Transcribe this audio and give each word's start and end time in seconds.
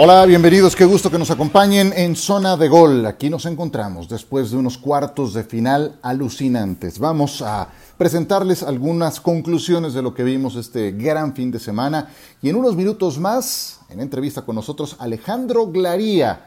Hola, 0.00 0.24
bienvenidos, 0.26 0.76
qué 0.76 0.84
gusto 0.84 1.10
que 1.10 1.18
nos 1.18 1.32
acompañen 1.32 1.92
en 1.96 2.14
Zona 2.14 2.56
de 2.56 2.68
Gol. 2.68 3.04
Aquí 3.04 3.28
nos 3.28 3.46
encontramos 3.46 4.08
después 4.08 4.52
de 4.52 4.56
unos 4.56 4.78
cuartos 4.78 5.34
de 5.34 5.42
final 5.42 5.98
alucinantes. 6.02 7.00
Vamos 7.00 7.42
a 7.42 7.66
presentarles 7.96 8.62
algunas 8.62 9.20
conclusiones 9.20 9.94
de 9.94 10.02
lo 10.02 10.14
que 10.14 10.22
vimos 10.22 10.54
este 10.54 10.92
gran 10.92 11.34
fin 11.34 11.50
de 11.50 11.58
semana 11.58 12.10
y 12.40 12.48
en 12.48 12.54
unos 12.54 12.76
minutos 12.76 13.18
más, 13.18 13.80
en 13.88 13.98
entrevista 13.98 14.42
con 14.42 14.54
nosotros, 14.54 14.94
Alejandro 15.00 15.66
Glaría. 15.66 16.46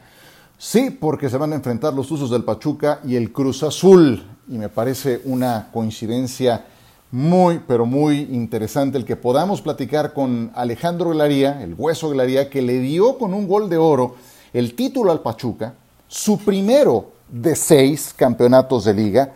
Sí, 0.56 0.88
porque 0.88 1.28
se 1.28 1.36
van 1.36 1.52
a 1.52 1.56
enfrentar 1.56 1.92
los 1.92 2.10
usos 2.10 2.30
del 2.30 2.44
Pachuca 2.44 3.00
y 3.04 3.16
el 3.16 3.32
Cruz 3.32 3.62
Azul 3.64 4.24
y 4.48 4.56
me 4.56 4.70
parece 4.70 5.20
una 5.26 5.68
coincidencia 5.70 6.64
muy, 7.12 7.60
pero 7.68 7.84
muy 7.84 8.20
interesante 8.32 8.96
el 8.96 9.04
que 9.04 9.16
podamos 9.16 9.60
platicar 9.60 10.14
con 10.14 10.50
Alejandro 10.54 11.10
Glaría, 11.10 11.62
el 11.62 11.74
hueso 11.76 12.08
Glaría, 12.08 12.48
que 12.48 12.62
le 12.62 12.80
dio 12.80 13.18
con 13.18 13.34
un 13.34 13.46
gol 13.46 13.68
de 13.68 13.76
oro 13.76 14.16
el 14.54 14.74
título 14.74 15.12
al 15.12 15.20
Pachuca, 15.20 15.74
su 16.08 16.38
primero 16.38 17.12
de 17.28 17.54
seis 17.54 18.14
campeonatos 18.16 18.86
de 18.86 18.94
liga, 18.94 19.34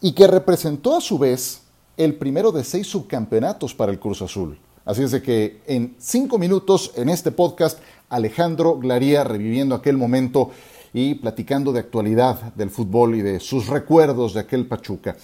y 0.00 0.12
que 0.12 0.26
representó 0.26 0.96
a 0.96 1.02
su 1.02 1.18
vez 1.18 1.60
el 1.98 2.14
primero 2.14 2.50
de 2.50 2.64
seis 2.64 2.86
subcampeonatos 2.86 3.74
para 3.74 3.92
el 3.92 3.98
Cruz 3.98 4.22
Azul. 4.22 4.58
Así 4.86 5.02
es 5.02 5.10
de 5.10 5.20
que 5.20 5.60
en 5.66 5.96
cinco 5.98 6.38
minutos 6.38 6.92
en 6.96 7.10
este 7.10 7.30
podcast, 7.30 7.78
Alejandro 8.08 8.78
Glaría 8.78 9.22
reviviendo 9.22 9.74
aquel 9.74 9.98
momento 9.98 10.50
y 10.94 11.16
platicando 11.16 11.72
de 11.72 11.80
actualidad 11.80 12.54
del 12.54 12.70
fútbol 12.70 13.16
y 13.16 13.20
de 13.20 13.38
sus 13.38 13.66
recuerdos 13.66 14.32
de 14.32 14.40
aquel 14.40 14.66
Pachuca. 14.66 15.14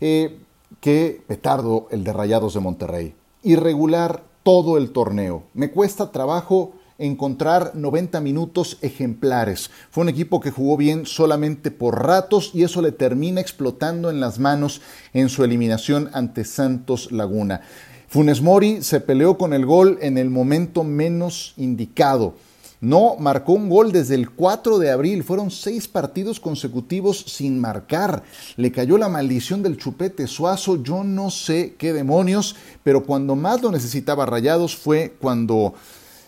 Eh, 0.00 0.38
Qué 0.80 1.22
petardo 1.26 1.88
el 1.90 2.04
de 2.04 2.12
Rayados 2.12 2.54
de 2.54 2.60
Monterrey. 2.60 3.14
Irregular 3.42 4.22
todo 4.42 4.78
el 4.78 4.90
torneo. 4.90 5.42
Me 5.54 5.70
cuesta 5.70 6.12
trabajo 6.12 6.72
encontrar 6.98 7.72
90 7.74 8.20
minutos 8.20 8.78
ejemplares. 8.82 9.70
Fue 9.90 10.02
un 10.02 10.08
equipo 10.08 10.40
que 10.40 10.50
jugó 10.50 10.76
bien 10.76 11.06
solamente 11.06 11.70
por 11.70 12.04
ratos 12.04 12.50
y 12.54 12.64
eso 12.64 12.82
le 12.82 12.92
termina 12.92 13.40
explotando 13.40 14.10
en 14.10 14.20
las 14.20 14.38
manos 14.38 14.80
en 15.14 15.28
su 15.28 15.42
eliminación 15.44 16.10
ante 16.12 16.44
Santos 16.44 17.12
Laguna. 17.12 17.62
Funes 18.08 18.40
Mori 18.40 18.82
se 18.82 19.00
peleó 19.00 19.36
con 19.36 19.52
el 19.52 19.66
gol 19.66 19.98
en 20.00 20.18
el 20.18 20.30
momento 20.30 20.82
menos 20.82 21.54
indicado. 21.56 22.34
No 22.80 23.16
marcó 23.18 23.54
un 23.54 23.68
gol 23.68 23.90
desde 23.90 24.14
el 24.14 24.30
4 24.30 24.78
de 24.78 24.90
abril. 24.90 25.24
Fueron 25.24 25.50
seis 25.50 25.88
partidos 25.88 26.38
consecutivos 26.38 27.24
sin 27.26 27.60
marcar. 27.60 28.22
Le 28.56 28.70
cayó 28.70 28.98
la 28.98 29.08
maldición 29.08 29.62
del 29.62 29.76
chupete 29.76 30.26
suazo. 30.26 30.82
Yo 30.82 31.02
no 31.02 31.30
sé 31.30 31.74
qué 31.76 31.92
demonios, 31.92 32.54
pero 32.84 33.04
cuando 33.04 33.34
más 33.34 33.62
lo 33.62 33.72
necesitaba 33.72 34.26
Rayados 34.26 34.76
fue 34.76 35.16
cuando 35.20 35.74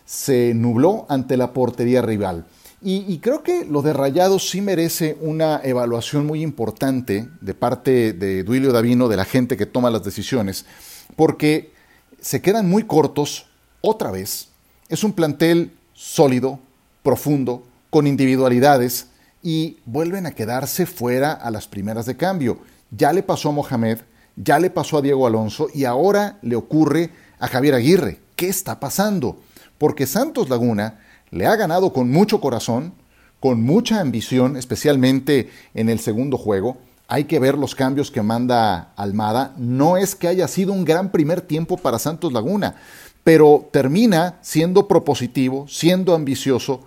se 0.05 0.53
nubló 0.55 1.07
ante 1.09 1.37
la 1.37 1.53
portería 1.53 2.03
rival. 2.03 2.47
Y, 2.83 3.19
creo 3.19 3.43
que 3.43 3.67
lo 3.67 3.83
de 3.83 3.93
Rayados 3.93 4.49
sí 4.49 4.63
merece 4.63 5.19
una 5.21 5.61
evaluación 5.63 6.25
muy 6.25 6.43
importante 6.43 7.29
de 7.43 7.53
parte 7.53 8.15
de 8.15 8.43
Duilio 8.43 8.73
Davino, 8.73 9.09
de 9.09 9.19
la 9.19 9.27
gente 9.27 9.59
que 9.59 9.67
toma 9.67 9.91
las 9.91 10.03
decisiones, 10.03 10.65
porque 11.15 11.75
se 12.21 12.41
quedan 12.41 12.71
muy 12.71 12.85
cortos 12.85 13.51
otra 13.83 14.11
vez. 14.11 14.49
Es 14.89 15.05
un 15.05 15.13
plantel 15.13 15.73
sólido, 16.01 16.59
profundo, 17.03 17.63
con 17.91 18.07
individualidades 18.07 19.09
y 19.43 19.77
vuelven 19.85 20.25
a 20.25 20.31
quedarse 20.31 20.87
fuera 20.87 21.33
a 21.33 21.51
las 21.51 21.69
primeras 21.69 22.07
de 22.07 22.17
cambio. 22.17 22.61
Ya 22.91 23.13
le 23.13 23.23
pasó 23.23 23.51
a 23.51 23.53
Mohamed, 23.53 23.99
ya 24.35 24.59
le 24.59 24.71
pasó 24.71 24.97
a 24.97 25.03
Diego 25.03 25.27
Alonso 25.27 25.69
y 25.75 25.85
ahora 25.85 26.39
le 26.41 26.57
ocurre 26.57 27.11
a 27.39 27.49
Javier 27.49 27.75
Aguirre. 27.75 28.19
¿Qué 28.35 28.49
está 28.49 28.81
pasando? 28.81 29.41
Porque 29.77 30.07
Santos 30.07 30.49
Laguna 30.49 31.01
le 31.31 31.47
ha 31.47 31.55
ganado 31.55 31.93
con 31.93 32.11
mucho 32.11 32.41
corazón, 32.41 32.95
con 33.39 33.63
mucha 33.63 34.01
ambición, 34.01 34.57
especialmente 34.57 35.51
en 35.75 35.91
el 35.91 36.01
segundo 36.01 36.39
juego. 36.39 36.79
Hay 37.09 37.25
que 37.25 37.41
ver 37.41 37.59
los 37.59 37.75
cambios 37.75 38.11
que 38.11 38.23
manda 38.23 38.95
Almada. 38.97 39.53
No 39.59 39.99
es 39.99 40.15
que 40.15 40.29
haya 40.29 40.49
sido 40.49 40.73
un 40.73 40.87
gran 40.87 41.13
primer 41.13 41.43
tiempo 41.43 41.77
para 41.77 41.99
Santos 41.99 42.33
Laguna, 42.33 42.77
pero 43.25 43.69
termina 43.73 44.39
siendo 44.43 44.89
propositivo, 44.89 45.67
siendo 45.69 46.15
ambicioso. 46.15 46.81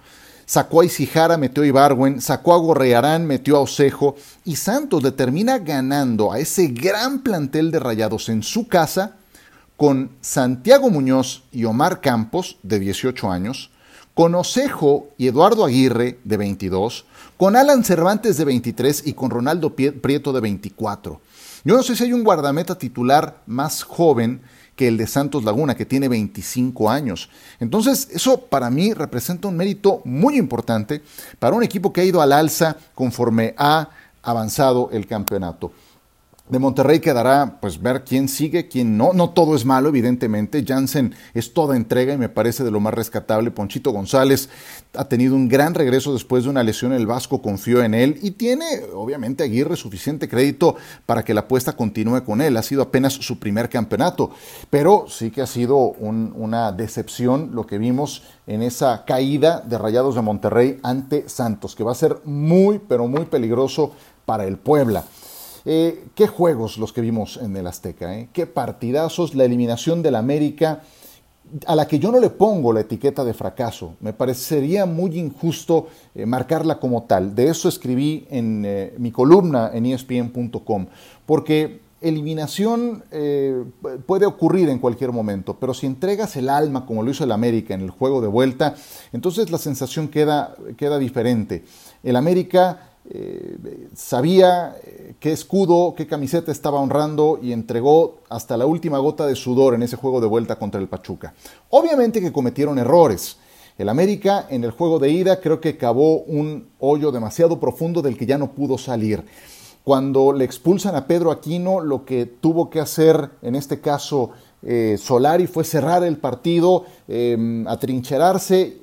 Sacó 0.45 0.81
a 0.81 0.85
Isijara, 0.85 1.38
metió 1.38 1.63
a 1.63 1.67
Ibarwen, 1.67 2.21
sacó 2.21 2.53
a 2.53 2.57
Gorrearán, 2.57 3.25
metió 3.25 3.57
a 3.57 3.61
Osejo 3.61 4.16
y 4.44 4.57
Santos 4.57 5.01
le 5.01 5.11
termina 5.11 5.59
ganando 5.59 6.31
a 6.31 6.39
ese 6.39 6.67
gran 6.67 7.21
plantel 7.21 7.71
de 7.71 7.79
rayados 7.79 8.29
en 8.29 8.44
su 8.44 8.67
casa 8.67 9.16
con 9.77 10.11
Santiago 10.21 10.89
Muñoz 10.89 11.44
y 11.51 11.66
Omar 11.66 12.01
Campos, 12.01 12.57
de 12.63 12.79
18 12.79 13.31
años, 13.31 13.71
con 14.13 14.35
Osejo 14.35 15.09
y 15.17 15.27
Eduardo 15.27 15.65
Aguirre, 15.65 16.19
de 16.23 16.38
22, 16.38 17.05
con 17.38 17.55
Alan 17.55 17.83
Cervantes, 17.83 18.38
de 18.38 18.45
23 18.45 19.07
y 19.07 19.13
con 19.13 19.29
Ronaldo 19.29 19.75
Prieto, 19.75 20.33
de 20.33 20.39
24. 20.39 21.19
Yo 21.63 21.75
no 21.75 21.83
sé 21.83 21.95
si 21.95 22.03
hay 22.03 22.13
un 22.13 22.23
guardameta 22.23 22.77
titular 22.77 23.41
más 23.45 23.83
joven 23.83 24.41
que 24.75 24.88
el 24.88 24.97
de 24.97 25.07
Santos 25.07 25.44
Laguna, 25.44 25.75
que 25.75 25.85
tiene 25.85 26.07
25 26.07 26.89
años. 26.89 27.29
Entonces, 27.59 28.07
eso 28.11 28.39
para 28.41 28.69
mí 28.69 28.94
representa 28.94 29.47
un 29.47 29.57
mérito 29.57 30.01
muy 30.06 30.38
importante 30.38 31.01
para 31.39 31.56
un 31.56 31.63
equipo 31.63 31.94
que 31.94 32.01
ha 32.01 32.06
ido 32.06 32.22
al 32.22 32.34
alza 32.34 32.78
conforme 32.95 33.53
ha 33.57 33.89
avanzado 34.23 34.89
el 34.91 35.06
campeonato. 35.06 35.72
De 36.50 36.59
Monterrey 36.59 37.00
quedará 37.00 37.58
pues 37.62 37.81
ver 37.81 38.04
quién 38.04 38.28
sigue, 38.28 38.68
quién 38.68 38.98
no. 38.98 39.14
No 39.14 39.30
todo 39.30 39.56
es 39.56 39.64
malo, 39.64 39.88
evidentemente. 39.88 40.66
Jansen 40.68 41.16
es 41.34 41.54
toda 41.54 41.78
entrega 41.78 42.14
y 42.14 42.18
me 42.18 42.28
parece 42.28 42.66
de 42.66 42.72
lo 42.72 42.81
más 42.81 42.94
rescatable. 42.94 43.50
Ponchito 43.50 43.92
González 43.92 44.50
ha 44.94 45.06
tenido 45.06 45.36
un 45.36 45.48
gran 45.48 45.74
regreso 45.74 46.12
después 46.12 46.44
de 46.44 46.50
una 46.50 46.62
lesión. 46.62 46.92
El 46.92 47.08
Vasco 47.08 47.42
confió 47.42 47.81
en 47.81 47.94
él 47.94 48.20
y 48.22 48.31
tiene, 48.31 48.66
obviamente, 48.94 49.46
Aguirre 49.46 49.78
suficiente 49.78 50.28
crédito 50.28 50.76
para 51.06 51.24
que 51.24 51.34
la 51.34 51.42
apuesta 51.42 51.78
continúe 51.78 52.26
con 52.26 52.42
él. 52.42 52.58
Ha 52.58 52.64
sido 52.64 52.81
apenas 52.81 53.14
su 53.14 53.40
primer 53.40 53.70
campeonato, 53.70 54.31
pero 54.70 55.06
sí 55.08 55.31
que 55.31 55.42
ha 55.42 55.48
sido 55.48 55.78
una 55.78 56.74
decepción 56.74 57.52
lo 57.54 57.66
que 57.66 57.78
vimos 57.78 58.24
en 58.48 58.64
esa 58.64 59.06
caída 59.06 59.62
de 59.62 59.78
Rayados 59.78 60.16
de 60.16 60.22
Monterrey 60.22 60.78
ante 60.84 61.30
Santos, 61.30 61.74
que 61.74 61.86
va 61.86 61.94
a 61.94 61.96
ser 61.96 62.18
muy, 62.25 62.80
pero 62.80 63.08
muy 63.08 63.24
peligroso 63.25 63.94
para 64.25 64.46
el 64.46 64.58
Puebla. 64.58 65.06
Eh, 65.66 66.07
qué 66.13 66.28
juegos 66.28 66.78
los 66.78 66.91
que 66.91 67.00
vimos 67.00 67.40
en 67.41 67.56
el 67.56 67.68
Azteca, 67.68 68.18
eh? 68.18 68.28
qué 68.34 68.46
partidazos, 68.46 69.34
la 69.34 69.46
eliminación 69.46 70.01
del 70.01 70.16
América, 70.16 70.81
a 71.66 71.75
la 71.75 71.88
que 71.88 72.00
yo 72.00 72.12
no 72.12 72.19
le 72.19 72.29
pongo 72.29 72.74
la 72.74 72.81
etiqueta 72.81 73.24
de 73.24 73.34
fracaso. 73.34 73.96
Me 74.01 74.12
parecería 74.12 74.85
muy 74.85 75.18
injusto 75.18 75.88
eh, 76.16 76.25
marcarla 76.25 76.79
como 76.79 77.03
tal. 77.03 77.34
De 77.34 77.47
eso 77.47 77.69
escribí 77.69 78.28
en 78.29 78.94
mi 78.97 79.12
columna 79.12 79.72
en 79.74 79.85
espn.com, 79.85 80.88
porque 81.25 81.81
eliminación 82.01 83.01
puede 84.06 84.25
ocurrir 84.25 84.68
en 84.68 84.80
cualquier 84.80 85.13
momento, 85.13 85.57
pero 85.57 85.74
si 85.74 85.85
entregas 85.85 86.35
el 86.35 86.50
alma 86.50 86.85
como 86.85 87.01
lo 87.01 87.09
hizo 87.09 87.24
el 87.24 87.31
América 87.31 87.74
en 87.74 87.80
el 87.80 87.91
juego 87.91 88.19
de 88.19 88.28
vuelta, 88.28 88.75
entonces 89.13 89.50
la 89.51 89.57
sensación 89.57 90.09
queda, 90.09 90.53
queda 90.75 91.00
diferente. 91.00 91.63
El 92.03 92.18
América 92.18 92.90
sabía 93.95 94.75
qué 95.23 95.31
escudo, 95.31 95.95
qué 95.95 96.06
camiseta 96.06 96.51
estaba 96.51 96.81
honrando 96.81 97.39
y 97.41 97.53
entregó 97.53 98.17
hasta 98.28 98.57
la 98.57 98.66
última 98.66 98.97
gota 98.97 99.25
de 99.25 99.38
sudor 99.38 99.73
en 99.73 99.81
ese 99.81 99.95
juego 99.95 100.19
de 100.19 100.28
vuelta 100.28 100.57
contra 100.57 100.81
el 100.81 100.89
Pachuca. 100.89 101.33
Obviamente 101.69 102.19
que 102.19 102.33
cometieron 102.33 102.77
errores. 102.77 103.38
El 103.77 103.88
América 103.88 104.48
en 104.50 104.65
el 104.65 104.71
juego 104.71 105.00
de 105.00 105.12
ida 105.12 105.39
creo 105.39 105.62
que 105.62 105.77
cavó 105.77 106.24
un 106.24 106.68
hoyo 106.77 107.09
demasiado 107.13 107.57
profundo 107.57 108.01
del 108.01 108.18
que 108.18 108.25
ya 108.25 108.38
no 108.38 108.51
pudo 108.51 108.77
salir. 108.77 109.24
Cuando 109.86 110.33
le 110.33 110.44
expulsan 110.44 110.94
a 110.94 111.07
Pedro 111.07 111.31
Aquino, 111.31 111.80
lo 111.80 112.03
que 112.03 112.25
tuvo 112.25 112.69
que 112.69 112.81
hacer 112.81 113.30
en 113.42 113.56
este 113.56 113.80
caso 113.80 114.31
eh, 114.62 114.98
Solari 115.00 115.48
fue 115.48 115.63
cerrar 115.63 116.03
el 116.03 116.18
partido, 116.18 116.83
atrincherarse 117.65 118.77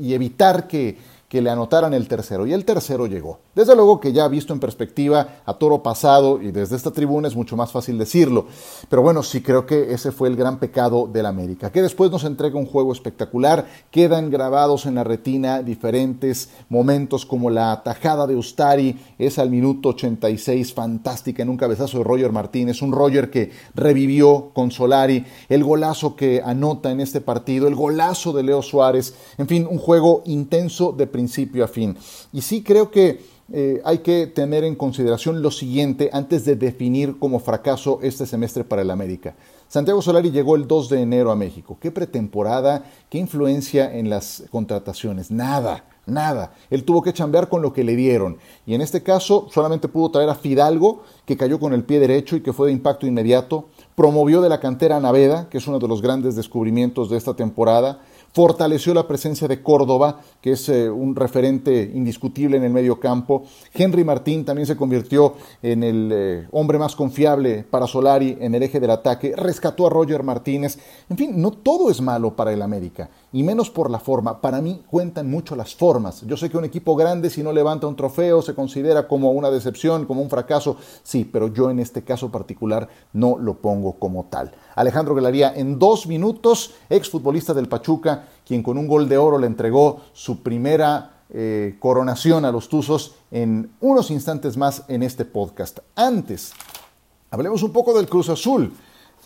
y 0.00 0.14
evitar 0.14 0.68
que, 0.68 0.96
que 1.32 1.40
le 1.40 1.48
anotaran 1.48 1.94
el 1.94 2.08
tercero. 2.08 2.46
Y 2.46 2.52
el 2.52 2.66
tercero 2.66 3.06
llegó. 3.06 3.38
Desde 3.54 3.74
luego 3.74 3.98
que 4.00 4.12
ya 4.12 4.28
visto 4.28 4.52
en 4.52 4.60
perspectiva 4.60 5.40
a 5.46 5.54
toro 5.54 5.82
pasado 5.82 6.42
y 6.42 6.50
desde 6.50 6.76
esta 6.76 6.90
tribuna 6.90 7.26
es 7.26 7.34
mucho 7.34 7.56
más 7.56 7.72
fácil 7.72 7.96
decirlo. 7.96 8.44
Pero 8.90 9.00
bueno, 9.00 9.22
sí 9.22 9.40
creo 9.40 9.64
que 9.64 9.94
ese 9.94 10.12
fue 10.12 10.28
el 10.28 10.36
gran 10.36 10.58
pecado 10.58 11.08
del 11.10 11.24
América. 11.24 11.72
Que 11.72 11.80
después 11.80 12.10
nos 12.10 12.24
entrega 12.24 12.58
un 12.58 12.66
juego 12.66 12.92
espectacular. 12.92 13.66
Quedan 13.90 14.28
grabados 14.28 14.84
en 14.84 14.96
la 14.96 15.04
retina 15.04 15.62
diferentes 15.62 16.50
momentos 16.68 17.24
como 17.24 17.48
la 17.48 17.82
tajada 17.82 18.26
de 18.26 18.36
Ustari. 18.36 19.00
Es 19.18 19.38
al 19.38 19.48
minuto 19.48 19.88
86 19.88 20.74
fantástica 20.74 21.42
en 21.42 21.48
un 21.48 21.56
cabezazo 21.56 21.96
de 21.96 22.04
Roger 22.04 22.30
Martínez. 22.30 22.82
Un 22.82 22.92
Roger 22.92 23.30
que 23.30 23.52
revivió 23.74 24.50
con 24.52 24.70
Solari. 24.70 25.24
El 25.48 25.64
golazo 25.64 26.14
que 26.14 26.42
anota 26.44 26.90
en 26.90 27.00
este 27.00 27.22
partido. 27.22 27.68
El 27.68 27.74
golazo 27.74 28.34
de 28.34 28.42
Leo 28.42 28.60
Suárez. 28.60 29.14
En 29.38 29.48
fin, 29.48 29.66
un 29.70 29.78
juego 29.78 30.22
intenso 30.26 30.92
de 30.92 31.06
principio 31.06 31.21
a 31.62 31.68
fin. 31.68 31.96
Y 32.32 32.42
sí 32.42 32.62
creo 32.62 32.90
que 32.90 33.20
eh, 33.52 33.82
hay 33.84 33.98
que 33.98 34.26
tener 34.28 34.64
en 34.64 34.74
consideración 34.74 35.42
lo 35.42 35.50
siguiente 35.50 36.08
antes 36.12 36.44
de 36.44 36.56
definir 36.56 37.18
como 37.18 37.38
fracaso 37.38 37.98
este 38.02 38.24
semestre 38.24 38.64
para 38.64 38.82
el 38.82 38.90
América. 38.90 39.34
Santiago 39.68 40.00
Solari 40.00 40.30
llegó 40.30 40.56
el 40.56 40.66
2 40.66 40.88
de 40.88 41.00
enero 41.02 41.30
a 41.30 41.36
México. 41.36 41.76
¿Qué 41.80 41.90
pretemporada? 41.90 42.84
¿Qué 43.10 43.18
influencia 43.18 43.94
en 43.94 44.08
las 44.08 44.44
contrataciones? 44.50 45.30
Nada, 45.30 45.84
nada. 46.06 46.54
Él 46.70 46.84
tuvo 46.84 47.02
que 47.02 47.12
chambear 47.12 47.48
con 47.48 47.62
lo 47.62 47.72
que 47.72 47.84
le 47.84 47.96
dieron. 47.96 48.38
Y 48.66 48.74
en 48.74 48.80
este 48.80 49.02
caso 49.02 49.48
solamente 49.50 49.88
pudo 49.88 50.10
traer 50.10 50.28
a 50.28 50.34
Fidalgo, 50.34 51.02
que 51.26 51.36
cayó 51.36 51.58
con 51.58 51.74
el 51.74 51.84
pie 51.84 52.00
derecho 52.00 52.36
y 52.36 52.42
que 52.42 52.52
fue 52.52 52.68
de 52.68 52.74
impacto 52.74 53.06
inmediato. 53.06 53.66
Promovió 53.94 54.40
de 54.40 54.48
la 54.48 54.60
cantera 54.60 54.96
a 54.96 55.00
Naveda, 55.00 55.48
que 55.50 55.58
es 55.58 55.66
uno 55.66 55.78
de 55.78 55.88
los 55.88 56.00
grandes 56.00 56.36
descubrimientos 56.36 57.10
de 57.10 57.16
esta 57.18 57.34
temporada 57.34 58.00
fortaleció 58.32 58.94
la 58.94 59.06
presencia 59.06 59.46
de 59.46 59.62
Córdoba, 59.62 60.20
que 60.40 60.52
es 60.52 60.68
eh, 60.68 60.90
un 60.90 61.14
referente 61.14 61.90
indiscutible 61.94 62.56
en 62.56 62.64
el 62.64 62.72
medio 62.72 62.98
campo. 62.98 63.44
Henry 63.74 64.04
Martín 64.04 64.44
también 64.44 64.66
se 64.66 64.76
convirtió 64.76 65.34
en 65.62 65.82
el 65.82 66.10
eh, 66.12 66.48
hombre 66.50 66.78
más 66.78 66.96
confiable 66.96 67.64
para 67.68 67.86
Solari 67.86 68.38
en 68.40 68.54
el 68.54 68.62
eje 68.62 68.80
del 68.80 68.90
ataque, 68.90 69.34
rescató 69.36 69.86
a 69.86 69.90
Roger 69.90 70.22
Martínez. 70.22 70.78
En 71.08 71.16
fin, 71.16 71.40
no 71.40 71.50
todo 71.50 71.90
es 71.90 72.00
malo 72.00 72.34
para 72.34 72.52
el 72.52 72.62
América, 72.62 73.10
y 73.32 73.42
menos 73.42 73.70
por 73.70 73.90
la 73.90 73.98
forma. 73.98 74.40
Para 74.40 74.60
mí 74.60 74.82
cuentan 74.90 75.30
mucho 75.30 75.56
las 75.56 75.74
formas. 75.74 76.22
Yo 76.26 76.36
sé 76.36 76.50
que 76.50 76.58
un 76.58 76.64
equipo 76.64 76.94
grande, 76.94 77.30
si 77.30 77.42
no 77.42 77.52
levanta 77.52 77.86
un 77.86 77.96
trofeo, 77.96 78.42
se 78.42 78.54
considera 78.54 79.08
como 79.08 79.32
una 79.32 79.50
decepción, 79.50 80.04
como 80.06 80.22
un 80.22 80.30
fracaso. 80.30 80.76
Sí, 81.02 81.24
pero 81.24 81.48
yo 81.48 81.70
en 81.70 81.80
este 81.80 82.02
caso 82.02 82.30
particular 82.30 82.88
no 83.12 83.38
lo 83.38 83.54
pongo 83.54 83.94
como 83.94 84.24
tal. 84.24 84.52
Alejandro 84.74 85.14
Galaría 85.14 85.52
en 85.54 85.78
dos 85.78 86.06
minutos, 86.06 86.74
exfutbolista 86.90 87.54
del 87.54 87.68
Pachuca, 87.68 88.28
quien 88.46 88.62
con 88.62 88.78
un 88.78 88.86
gol 88.86 89.08
de 89.08 89.18
oro 89.18 89.38
le 89.38 89.46
entregó 89.46 90.00
su 90.12 90.42
primera 90.42 91.22
eh, 91.30 91.76
coronación 91.78 92.44
a 92.44 92.52
los 92.52 92.68
Tuzos 92.68 93.14
en 93.30 93.70
unos 93.80 94.10
instantes 94.10 94.58
más 94.58 94.84
en 94.88 95.02
este 95.02 95.24
podcast. 95.24 95.78
Antes, 95.96 96.52
hablemos 97.30 97.62
un 97.62 97.72
poco 97.72 97.94
del 97.94 98.08
Cruz 98.08 98.28
Azul. 98.28 98.72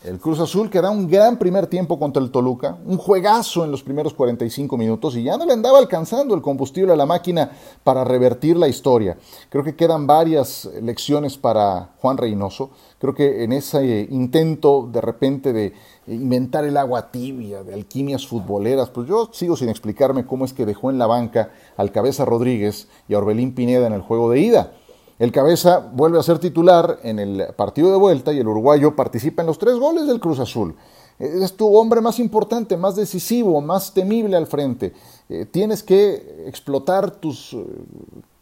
El 0.06 0.20
Cruz 0.20 0.38
Azul 0.38 0.70
que 0.70 0.80
da 0.80 0.88
un 0.88 1.08
gran 1.08 1.36
primer 1.36 1.66
tiempo 1.66 1.98
contra 1.98 2.22
el 2.22 2.30
Toluca, 2.30 2.78
un 2.86 2.96
juegazo 2.96 3.64
en 3.64 3.72
los 3.72 3.82
primeros 3.82 4.14
45 4.14 4.76
minutos 4.76 5.16
y 5.16 5.24
ya 5.24 5.36
no 5.36 5.44
le 5.44 5.52
andaba 5.52 5.80
alcanzando 5.80 6.32
el 6.36 6.42
combustible 6.42 6.92
a 6.92 6.96
la 6.96 7.06
máquina 7.06 7.50
para 7.82 8.04
revertir 8.04 8.56
la 8.56 8.68
historia. 8.68 9.18
Creo 9.48 9.64
que 9.64 9.74
quedan 9.74 10.06
varias 10.06 10.70
lecciones 10.80 11.36
para 11.36 11.90
Juan 12.00 12.18
Reynoso. 12.18 12.70
Creo 13.00 13.16
que 13.16 13.42
en 13.42 13.52
ese 13.52 14.06
intento 14.08 14.88
de 14.92 15.00
repente 15.00 15.52
de 15.52 15.72
inventar 16.06 16.64
el 16.64 16.76
agua 16.76 17.10
tibia, 17.10 17.64
de 17.64 17.74
alquimias 17.74 18.28
futboleras, 18.28 18.90
pues 18.90 19.08
yo 19.08 19.30
sigo 19.32 19.56
sin 19.56 19.70
explicarme 19.70 20.24
cómo 20.24 20.44
es 20.44 20.52
que 20.52 20.66
dejó 20.66 20.90
en 20.90 20.98
la 20.98 21.08
banca 21.08 21.50
al 21.76 21.90
Cabeza 21.90 22.24
Rodríguez 22.24 22.86
y 23.08 23.14
a 23.14 23.18
Orbelín 23.18 23.56
Pineda 23.56 23.88
en 23.88 23.92
el 23.92 24.02
juego 24.02 24.30
de 24.30 24.38
ida. 24.38 24.72
El 25.18 25.32
cabeza 25.32 25.78
vuelve 25.78 26.18
a 26.18 26.22
ser 26.22 26.38
titular 26.38 26.98
en 27.02 27.18
el 27.18 27.46
partido 27.56 27.90
de 27.90 27.96
vuelta 27.96 28.32
y 28.32 28.38
el 28.38 28.48
uruguayo 28.48 28.94
participa 28.94 29.42
en 29.42 29.46
los 29.46 29.58
tres 29.58 29.76
goles 29.76 30.06
del 30.06 30.20
Cruz 30.20 30.38
Azul. 30.38 30.76
Es 31.18 31.56
tu 31.56 31.74
hombre 31.74 32.02
más 32.02 32.18
importante, 32.18 32.76
más 32.76 32.96
decisivo, 32.96 33.62
más 33.62 33.94
temible 33.94 34.36
al 34.36 34.46
frente. 34.46 34.92
Eh, 35.30 35.46
tienes 35.46 35.82
que 35.82 36.44
explotar 36.46 37.10
tus 37.10 37.54
eh, 37.54 37.64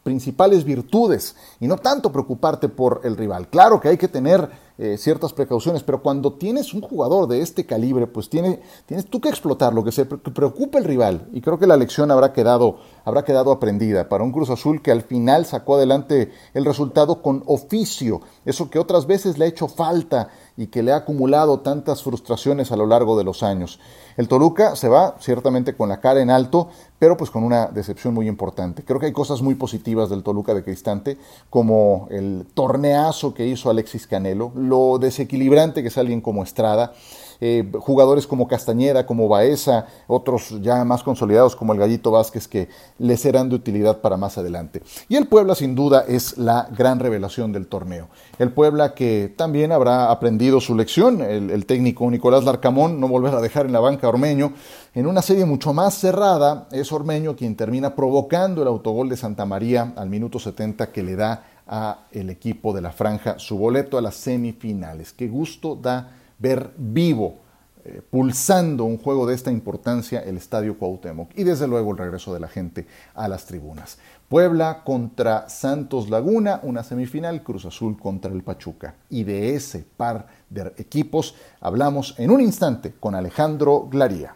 principales 0.03 0.65
virtudes 0.65 1.37
y 1.61 1.67
no 1.67 1.77
tanto 1.77 2.11
preocuparte 2.11 2.67
por 2.67 3.01
el 3.05 3.15
rival. 3.15 3.47
Claro 3.47 3.79
que 3.79 3.87
hay 3.87 3.97
que 3.97 4.09
tener 4.09 4.49
eh, 4.77 4.97
ciertas 4.97 5.31
precauciones, 5.31 5.83
pero 5.83 6.01
cuando 6.01 6.33
tienes 6.33 6.73
un 6.73 6.81
jugador 6.81 7.27
de 7.27 7.41
este 7.41 7.65
calibre, 7.65 8.07
pues 8.07 8.29
tiene, 8.29 8.61
tienes 8.85 9.05
tú 9.05 9.21
que 9.21 9.29
explotar 9.29 9.73
lo 9.73 9.83
que 9.83 9.91
se 9.91 10.05
preocupa 10.05 10.79
el 10.79 10.83
rival. 10.83 11.29
Y 11.31 11.41
creo 11.41 11.57
que 11.57 11.67
la 11.67 11.77
lección 11.77 12.11
habrá 12.11 12.33
quedado, 12.33 12.77
habrá 13.05 13.23
quedado 13.23 13.51
aprendida 13.51 14.09
para 14.09 14.23
un 14.23 14.31
Cruz 14.31 14.49
Azul 14.49 14.81
que 14.81 14.91
al 14.91 15.01
final 15.01 15.45
sacó 15.45 15.75
adelante 15.75 16.31
el 16.53 16.65
resultado 16.65 17.21
con 17.21 17.43
oficio, 17.45 18.21
eso 18.45 18.69
que 18.69 18.79
otras 18.79 19.07
veces 19.07 19.37
le 19.37 19.45
ha 19.45 19.47
hecho 19.47 19.67
falta 19.67 20.29
y 20.57 20.67
que 20.67 20.83
le 20.83 20.91
ha 20.93 20.97
acumulado 20.97 21.59
tantas 21.59 22.03
frustraciones 22.03 22.71
a 22.71 22.77
lo 22.77 22.85
largo 22.85 23.17
de 23.17 23.23
los 23.23 23.43
años. 23.43 23.79
El 24.17 24.29
Toluca 24.29 24.75
se 24.77 24.87
va 24.87 25.15
ciertamente 25.19 25.75
con 25.75 25.89
la 25.89 25.99
cara 25.99 26.21
en 26.21 26.29
alto, 26.29 26.69
pero 26.97 27.17
pues 27.17 27.29
con 27.29 27.43
una 27.43 27.67
decepción 27.67 28.13
muy 28.13 28.27
importante. 28.27 28.83
Creo 28.83 28.99
que 28.99 29.07
hay 29.07 29.11
cosas 29.11 29.41
muy 29.41 29.55
positivas 29.55 30.09
del 30.09 30.23
Toluca 30.23 30.53
de 30.53 30.63
Cristante, 30.63 31.17
como 31.49 32.07
el 32.09 32.47
torneazo 32.53 33.33
que 33.33 33.45
hizo 33.45 33.69
Alexis 33.69 34.07
Canelo, 34.07 34.51
lo 34.67 34.97
desequilibrante 34.99 35.81
que 35.81 35.89
es 35.89 35.97
alguien 35.97 36.21
como 36.21 36.43
Estrada, 36.43 36.93
eh, 37.41 37.69
jugadores 37.79 38.27
como 38.27 38.47
Castañeda, 38.47 39.05
como 39.05 39.27
Baeza, 39.27 39.87
otros 40.07 40.61
ya 40.61 40.83
más 40.85 41.03
consolidados 41.03 41.55
como 41.55 41.73
el 41.73 41.79
Gallito 41.79 42.11
Vázquez 42.11 42.47
que 42.47 42.69
les 42.97 43.19
serán 43.19 43.49
de 43.49 43.55
utilidad 43.55 44.01
para 44.01 44.17
más 44.17 44.37
adelante. 44.37 44.81
Y 45.09 45.15
el 45.15 45.27
Puebla 45.27 45.55
sin 45.55 45.75
duda 45.75 46.05
es 46.07 46.37
la 46.37 46.69
gran 46.75 46.99
revelación 46.99 47.51
del 47.51 47.67
torneo. 47.67 48.07
El 48.39 48.51
Puebla 48.51 48.93
que 48.93 49.33
también 49.35 49.71
habrá 49.71 50.11
aprendido 50.11 50.61
su 50.61 50.75
lección, 50.75 51.21
el, 51.21 51.49
el 51.49 51.65
técnico 51.65 52.09
Nicolás 52.09 52.45
Larcamón 52.45 52.99
no 52.99 53.07
volverá 53.07 53.37
a 53.37 53.41
dejar 53.41 53.65
en 53.65 53.73
la 53.73 53.79
banca 53.79 54.07
a 54.07 54.09
Ormeño. 54.09 54.53
En 54.93 55.07
una 55.07 55.21
serie 55.21 55.45
mucho 55.45 55.73
más 55.73 55.95
cerrada 55.95 56.67
es 56.71 56.91
Ormeño 56.91 57.35
quien 57.35 57.55
termina 57.55 57.95
provocando 57.95 58.61
el 58.61 58.67
autogol 58.67 59.09
de 59.09 59.17
Santa 59.17 59.45
María 59.45 59.93
al 59.97 60.09
minuto 60.09 60.39
70 60.39 60.91
que 60.91 61.03
le 61.03 61.15
da 61.15 61.43
a 61.67 62.05
el 62.11 62.29
equipo 62.29 62.73
de 62.73 62.81
la 62.81 62.91
franja 62.91 63.39
su 63.39 63.57
boleto 63.57 63.97
a 63.97 64.01
las 64.01 64.15
semifinales. 64.15 65.13
Qué 65.13 65.27
gusto 65.27 65.75
da 65.75 66.11
ver 66.37 66.71
vivo, 66.77 67.39
eh, 67.83 68.01
pulsando 68.09 68.83
un 68.83 68.97
juego 68.97 69.27
de 69.27 69.35
esta 69.35 69.51
importancia 69.51 70.21
el 70.21 70.37
Estadio 70.37 70.77
Cuauhtémoc 70.77 71.31
y 71.35 71.43
desde 71.43 71.67
luego 71.67 71.91
el 71.91 71.97
regreso 71.97 72.33
de 72.33 72.39
la 72.39 72.47
gente 72.47 72.87
a 73.13 73.27
las 73.27 73.45
tribunas. 73.45 73.97
Puebla 74.27 74.81
contra 74.83 75.47
Santos 75.49 76.09
Laguna, 76.09 76.59
una 76.63 76.83
semifinal, 76.83 77.43
Cruz 77.43 77.65
Azul 77.65 77.97
contra 77.99 78.31
el 78.31 78.41
Pachuca. 78.41 78.95
Y 79.07 79.23
de 79.23 79.53
ese 79.53 79.85
par 79.95 80.25
de 80.49 80.73
equipos 80.77 81.35
hablamos 81.61 82.15
en 82.17 82.31
un 82.31 82.41
instante 82.41 82.93
con 82.99 83.13
Alejandro 83.13 83.87
Glaría. 83.87 84.35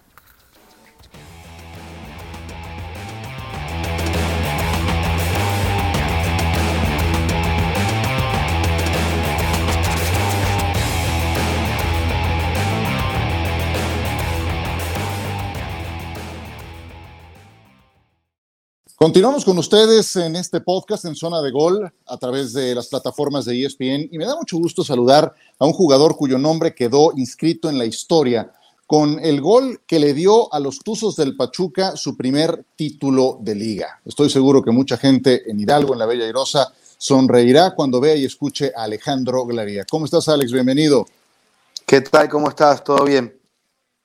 Continuamos 19.01 19.45
con 19.45 19.57
ustedes 19.57 20.17
en 20.17 20.35
este 20.35 20.59
podcast 20.59 21.05
en 21.05 21.15
Zona 21.15 21.41
de 21.41 21.51
Gol 21.51 21.89
a 22.05 22.17
través 22.17 22.51
de 22.51 22.75
las 22.75 22.89
plataformas 22.89 23.45
de 23.45 23.63
ESPN 23.63 24.09
y 24.11 24.17
me 24.17 24.25
da 24.25 24.35
mucho 24.35 24.57
gusto 24.57 24.83
saludar 24.83 25.33
a 25.57 25.65
un 25.65 25.71
jugador 25.71 26.17
cuyo 26.17 26.37
nombre 26.37 26.75
quedó 26.75 27.13
inscrito 27.15 27.69
en 27.69 27.77
la 27.77 27.85
historia 27.85 28.51
con 28.87 29.17
el 29.23 29.39
gol 29.39 29.79
que 29.87 29.99
le 29.99 30.13
dio 30.13 30.53
a 30.53 30.59
los 30.59 30.79
Tuzos 30.79 31.15
del 31.15 31.37
Pachuca 31.37 31.95
su 31.95 32.17
primer 32.17 32.65
título 32.75 33.37
de 33.39 33.55
liga. 33.55 34.01
Estoy 34.03 34.29
seguro 34.29 34.61
que 34.61 34.71
mucha 34.71 34.97
gente 34.97 35.49
en 35.49 35.61
Hidalgo, 35.61 35.93
en 35.93 35.99
la 35.99 36.05
Bella 36.05 36.27
Irosa, 36.27 36.73
sonreirá 36.97 37.75
cuando 37.75 38.01
vea 38.01 38.17
y 38.17 38.25
escuche 38.25 38.73
a 38.75 38.83
Alejandro 38.83 39.45
Glaría. 39.45 39.85
¿Cómo 39.89 40.03
estás, 40.03 40.27
Alex? 40.27 40.51
Bienvenido. 40.51 41.05
¿Qué 41.85 42.01
tal? 42.01 42.27
¿Cómo 42.27 42.49
estás? 42.49 42.83
¿Todo 42.83 43.05
bien? 43.05 43.33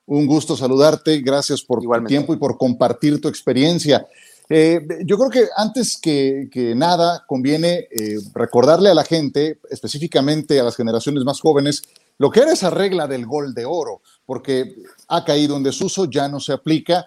Un 0.07 0.25
gusto 0.25 0.57
saludarte. 0.57 1.21
Gracias 1.21 1.63
por 1.63 1.83
tu 1.83 1.91
tiempo 2.07 2.33
y 2.33 2.37
por 2.37 2.57
compartir 2.57 3.21
tu 3.21 3.27
experiencia. 3.27 4.07
Eh, 4.49 4.87
yo 5.05 5.17
creo 5.17 5.31
que 5.31 5.49
antes 5.57 5.97
que, 5.97 6.49
nada 6.77 7.25
conviene 7.27 7.89
eh, 7.91 8.19
recordarle 8.35 8.91
a 8.91 8.95
la 8.95 9.05
gente, 9.05 9.59
específicamente 9.71 10.61
a 10.61 10.65
las 10.65 10.77
generaciones 10.77 11.25
más 11.25 11.41
jóvenes, 11.41 11.83
lo 12.19 12.31
que 12.31 12.41
era 12.41 12.53
esa 12.53 12.71
regla 12.71 13.07
del 13.07 13.27
gol 13.27 13.55
de 13.55 13.65
oro, 13.65 14.03
porque 14.27 14.77
ha 15.09 15.25
caído 15.25 15.57
en 15.57 15.63
desuso, 15.63 16.05
ya 16.05 16.29
no 16.29 16.41
se 16.41 16.53
aplica. 16.53 17.07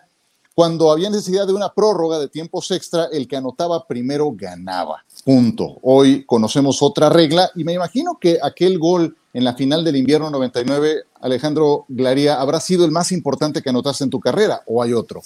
Cuando 0.54 0.92
había 0.92 1.12
necesidad 1.12 1.46
de 1.46 1.54
una 1.54 1.72
prórroga 1.72 2.18
de 2.18 2.30
tiempos 2.30 2.72
extra, 2.72 3.06
el 3.12 3.28
que 3.28 3.38
anotaba 3.38 3.86
primero 3.86 4.32
ganaba. 4.34 5.06
Punto. 5.24 5.78
Hoy 5.84 6.26
conocemos 6.26 6.82
otra 6.82 7.10
regla 7.10 7.52
y 7.54 7.64
me 7.64 7.74
imagino 7.74 8.18
que 8.20 8.40
aquel 8.42 8.80
gol 8.80 9.16
en 9.34 9.44
la 9.44 9.54
final 9.54 9.84
del 9.84 9.98
invierno 9.98 10.32
99, 10.32 11.04
Alejandro 11.22 11.86
Glaría, 11.90 12.42
habrá 12.42 12.60
sido 12.60 12.86
el 12.86 12.92
más 12.92 13.12
importante 13.12 13.62
que 13.62 13.70
anotaste 13.70 14.04
en 14.04 14.10
tu 14.10 14.20
carrera 14.20 14.64
o 14.66 14.82
hay 14.82 14.94
otro. 14.94 15.22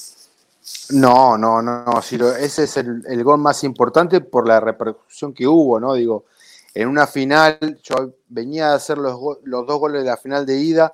No, 0.92 1.38
no, 1.38 1.62
no, 1.62 1.86
ese 2.00 2.64
es 2.64 2.78
el, 2.78 3.24
gol 3.24 3.40
más 3.40 3.64
importante 3.64 4.20
por 4.22 4.48
la 4.48 4.60
repercusión 4.60 5.34
que 5.34 5.48
hubo, 5.48 5.80
¿no? 5.80 5.94
Digo, 5.94 6.26
en 6.74 6.90
una 6.90 7.08
final, 7.08 7.80
yo 7.84 8.14
venía 8.28 8.72
a 8.72 8.76
hacer 8.76 8.98
los, 8.98 9.18
los 9.44 9.66
dos 9.66 9.80
goles 9.80 10.04
de 10.04 10.10
la 10.10 10.18
final 10.18 10.46
de 10.46 10.58
ida, 10.58 10.94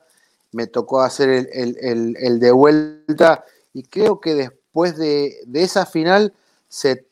me 0.51 0.67
tocó 0.67 1.01
hacer 1.01 1.50
el, 1.51 2.39
de 2.39 2.51
vuelta 2.51 3.43
y 3.74 3.84
creo 3.84 4.19
que 4.19 4.36
después 4.36 4.98
de, 4.98 5.39
esa 5.53 5.86
final 5.86 6.34
se, 6.67 7.05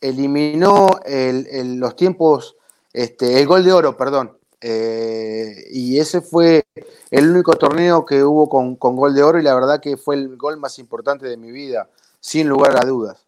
eliminó 0.00 0.88
los 1.06 1.96
tiempos, 1.96 2.56
este, 2.92 3.40
el 3.40 3.46
gol 3.46 3.64
de 3.64 3.72
oro, 3.72 3.96
perdón, 3.96 4.36
eh, 4.60 5.64
y 5.70 5.98
ese 5.98 6.20
fue 6.20 6.64
el 7.10 7.30
único 7.30 7.56
torneo 7.56 8.04
que 8.04 8.22
hubo 8.22 8.48
con, 8.48 8.76
gol 8.76 9.14
de 9.14 9.22
oro 9.22 9.38
y 9.38 9.42
la 9.42 9.54
verdad 9.54 9.80
que 9.80 9.96
fue 9.96 10.16
el 10.16 10.36
gol 10.36 10.58
más 10.58 10.78
importante 10.78 11.26
de 11.26 11.36
mi 11.36 11.50
vida, 11.50 11.88
sin 12.20 12.48
lugar 12.48 12.76
a 12.76 12.86
dudas. 12.86 13.26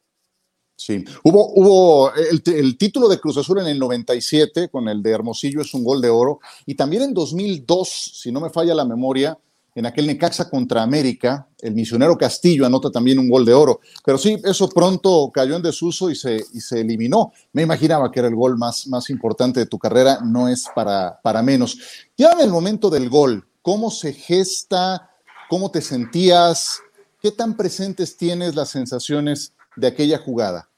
Sí, 0.76 1.04
hubo, 1.22 1.52
hubo 1.54 2.12
el, 2.14 2.76
título 2.76 3.08
de 3.08 3.20
Cruz 3.20 3.36
Azul 3.36 3.60
en 3.60 3.66
el 3.66 3.78
97 3.78 4.68
con 4.68 4.88
el 4.88 5.02
de 5.02 5.12
Hermosillo 5.12 5.60
es 5.60 5.72
un 5.74 5.84
gol 5.84 6.00
de 6.00 6.08
oro 6.08 6.40
y 6.66 6.74
también 6.74 7.02
en 7.02 7.14
2002, 7.14 7.88
si 7.88 8.32
no 8.32 8.40
me 8.40 8.50
falla 8.50 8.74
la 8.74 8.84
memoria, 8.84 9.38
en 9.74 9.86
aquel 9.86 10.06
Necaxa 10.06 10.50
contra 10.50 10.82
América, 10.82 11.48
el 11.60 11.74
misionero 11.74 12.18
Castillo 12.18 12.66
anota 12.66 12.90
también 12.90 13.18
un 13.18 13.30
gol 13.30 13.44
de 13.44 13.54
oro. 13.54 13.80
Pero 14.04 14.18
sí, 14.18 14.40
eso 14.44 14.68
pronto 14.68 15.30
cayó 15.32 15.56
en 15.56 15.62
desuso 15.62 16.10
y 16.10 16.14
se, 16.14 16.44
y 16.52 16.60
se 16.60 16.80
eliminó. 16.80 17.32
Me 17.52 17.62
imaginaba 17.62 18.10
que 18.10 18.20
era 18.20 18.28
el 18.28 18.34
gol 18.34 18.58
más, 18.58 18.86
más 18.88 19.08
importante 19.08 19.60
de 19.60 19.66
tu 19.66 19.78
carrera, 19.78 20.18
no 20.22 20.48
es 20.48 20.66
para, 20.74 21.18
para 21.22 21.42
menos. 21.42 21.78
Ya 22.16 22.32
en 22.32 22.40
el 22.40 22.50
momento 22.50 22.90
del 22.90 23.08
gol, 23.08 23.46
¿cómo 23.62 23.90
se 23.90 24.12
gesta? 24.12 25.10
¿Cómo 25.48 25.70
te 25.70 25.80
sentías? 25.80 26.80
¿Qué 27.20 27.30
tan 27.30 27.56
presentes 27.56 28.16
tienes 28.16 28.54
las 28.54 28.68
sensaciones 28.68 29.54
de 29.76 29.86
aquella 29.86 30.18
jugada? 30.18 30.68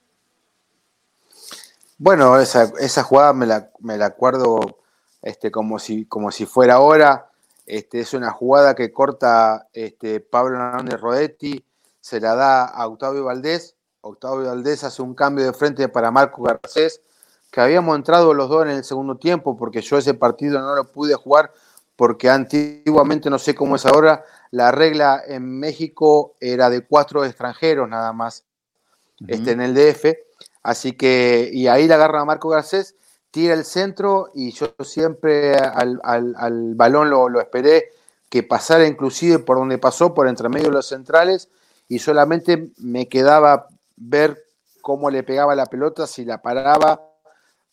Bueno, 1.99 2.39
esa, 2.39 2.73
esa 2.81 3.03
jugada 3.03 3.33
me 3.33 3.47
la, 3.47 3.71
me 3.81 3.97
la 3.97 4.07
acuerdo 4.07 4.79
este, 5.23 5.51
como, 5.51 5.79
si, 5.79 6.05
como 6.05 6.31
si 6.31 6.45
fuera 6.47 6.75
ahora. 6.75 7.31
Este, 7.67 8.01
es 8.01 8.13
una 8.13 8.31
jugada 8.31 8.75
que 8.75 8.93
corta 8.93 9.69
este, 9.73 10.21
Pablo 10.21 10.57
Hernández 10.57 11.01
Rodetti, 11.01 11.65
se 12.01 12.21
la 12.21 12.35
da 12.35 12.65
a 12.65 12.87
Octavio 12.87 13.25
Valdés. 13.25 13.77
Octavio 14.03 14.49
Valdés 14.49 14.85
hace 14.85 15.01
un 15.01 15.15
cambio 15.15 15.47
de 15.47 15.55
frente 15.55 15.89
para 15.89 16.11
Marco 16.11 16.43
Garcés, 16.43 17.01
que 17.51 17.61
habíamos 17.61 17.97
entrado 17.97 18.35
los 18.35 18.51
dos 18.51 18.65
en 18.65 18.71
el 18.71 18.85
segundo 18.85 19.17
tiempo, 19.17 19.57
porque 19.57 19.81
yo 19.81 19.97
ese 19.97 20.13
partido 20.13 20.61
no 20.61 20.75
lo 20.75 20.93
pude 20.93 21.15
jugar, 21.15 21.53
porque 21.97 22.29
antiguamente, 22.29 23.31
no 23.31 23.39
sé 23.39 23.55
cómo 23.55 23.77
es 23.77 23.87
ahora, 23.87 24.25
la 24.51 24.71
regla 24.71 25.23
en 25.27 25.59
México 25.59 26.35
era 26.41 26.69
de 26.69 26.85
cuatro 26.85 27.25
extranjeros 27.25 27.89
nada 27.89 28.13
más 28.13 28.45
este, 29.27 29.53
en 29.53 29.63
el 29.63 29.75
DF. 29.75 30.15
Así 30.63 30.93
que, 30.93 31.51
y 31.53 31.69
ahí 31.69 31.87
la 31.87 31.95
agarra 31.95 32.25
Marco 32.25 32.49
Garcés 32.49 32.97
tira 33.35 33.53
el 33.55 33.65
centro 33.65 34.31
y 34.33 34.53
yo 34.53 34.69
siempre 34.85 35.57
al, 35.57 35.99
balón 36.77 37.11
lo, 37.11 37.41
esperé 37.41 37.91
que 38.29 38.45
pasara 38.45 38.87
inclusive 38.87 39.41
por 39.41 39.57
donde 39.57 39.77
pasó, 39.77 40.15
por 40.15 40.29
entre 40.29 40.49
medio 40.49 40.69
de 40.69 40.75
los 40.75 40.87
centrales, 40.87 41.49
y 41.89 41.99
solamente 41.99 42.71
me 42.79 43.09
quedaba 43.09 43.67
ver 43.97 44.41
cómo 44.83 45.11
le 45.11 45.25
pegaba 45.25 45.57
la 45.57 45.67
pelota, 45.67 46.07
si 46.07 46.25
la 46.25 46.43
paraba 46.43 47.03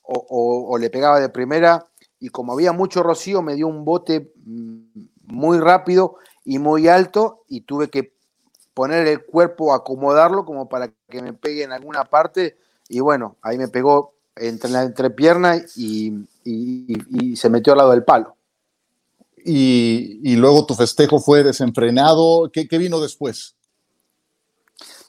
o, 0.01 0.75
le 0.79 0.89
pegaba 0.89 1.19
de 1.19 1.29
primera, 1.29 1.85
y 2.19 2.29
como 2.29 2.53
había 2.53 2.71
mucho 2.71 3.03
rocío, 3.03 3.43
me 3.43 3.53
dio 3.53 3.67
un 3.67 3.85
bote 3.85 4.33
mm, 4.43 4.81
muy 5.27 5.59
rápido 5.59 6.15
y 6.43 6.57
muy 6.57 6.87
alto, 6.87 7.43
y 7.47 7.61
tuve 7.61 7.91
que 7.91 8.15
poner 8.73 9.05
el 9.05 9.23
cuerpo, 9.23 9.75
acomodarlo 9.75 10.43
como 10.43 10.67
para 10.67 10.91
que 11.07 11.21
me 11.21 11.33
pegue 11.33 11.61
en 11.61 11.71
alguna 11.71 12.05
parte, 12.05 12.57
y 12.89 12.99
bueno, 12.99 13.37
ahí 13.43 13.59
me 13.59 13.67
pegó 13.67 14.15
entre 14.35 14.69
la 14.69 14.83
entrepierna 14.83 15.61
y, 15.75 16.13
y, 16.43 17.35
se 17.35 17.49
metió 17.49 17.73
al 17.73 17.77
lado 17.77 17.91
del 17.91 18.03
palo. 18.03 18.35
Y, 19.43 20.35
luego 20.35 20.65
tu 20.65 20.75
festejo 20.75 21.19
fue 21.19 21.43
desenfrenado. 21.43 22.49
¿Qué, 22.51 22.65
vino 22.77 22.99
después? 22.99 23.55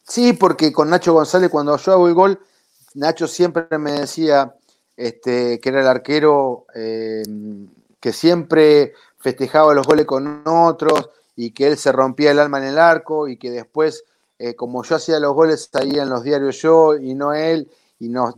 Sí, 0.04 0.32
porque 0.32 0.72
con 0.72 0.90
Nacho 0.90 1.12
González, 1.12 1.50
cuando 1.50 1.76
yo 1.76 1.92
hago 1.92 2.08
el 2.08 2.14
gol, 2.14 2.40
Nacho 2.94 3.28
siempre 3.28 3.78
me 3.78 3.92
decía 3.92 4.54
este, 4.96 5.60
que 5.60 5.68
era 5.68 5.80
el 5.80 5.86
arquero 5.86 6.66
eh, 6.74 7.22
que 8.00 8.12
siempre 8.12 8.92
festejaba 9.18 9.74
los 9.74 9.86
goles 9.86 10.06
con 10.06 10.42
otros 10.46 11.10
y 11.36 11.52
que 11.52 11.68
él 11.68 11.78
se 11.78 11.92
rompía 11.92 12.32
el 12.32 12.40
alma 12.40 12.58
en 12.58 12.64
el 12.64 12.78
arco 12.78 13.28
y 13.28 13.36
que 13.36 13.50
después, 13.50 14.04
eh, 14.38 14.54
como 14.54 14.82
yo 14.82 14.96
hacía 14.96 15.20
los 15.20 15.34
goles 15.34 15.70
ahí 15.74 15.98
en 15.98 16.10
los 16.10 16.24
diarios 16.24 16.60
yo 16.60 16.96
y 16.96 17.14
no 17.14 17.32
él, 17.32 17.70
y 18.02 18.08
nos, 18.08 18.34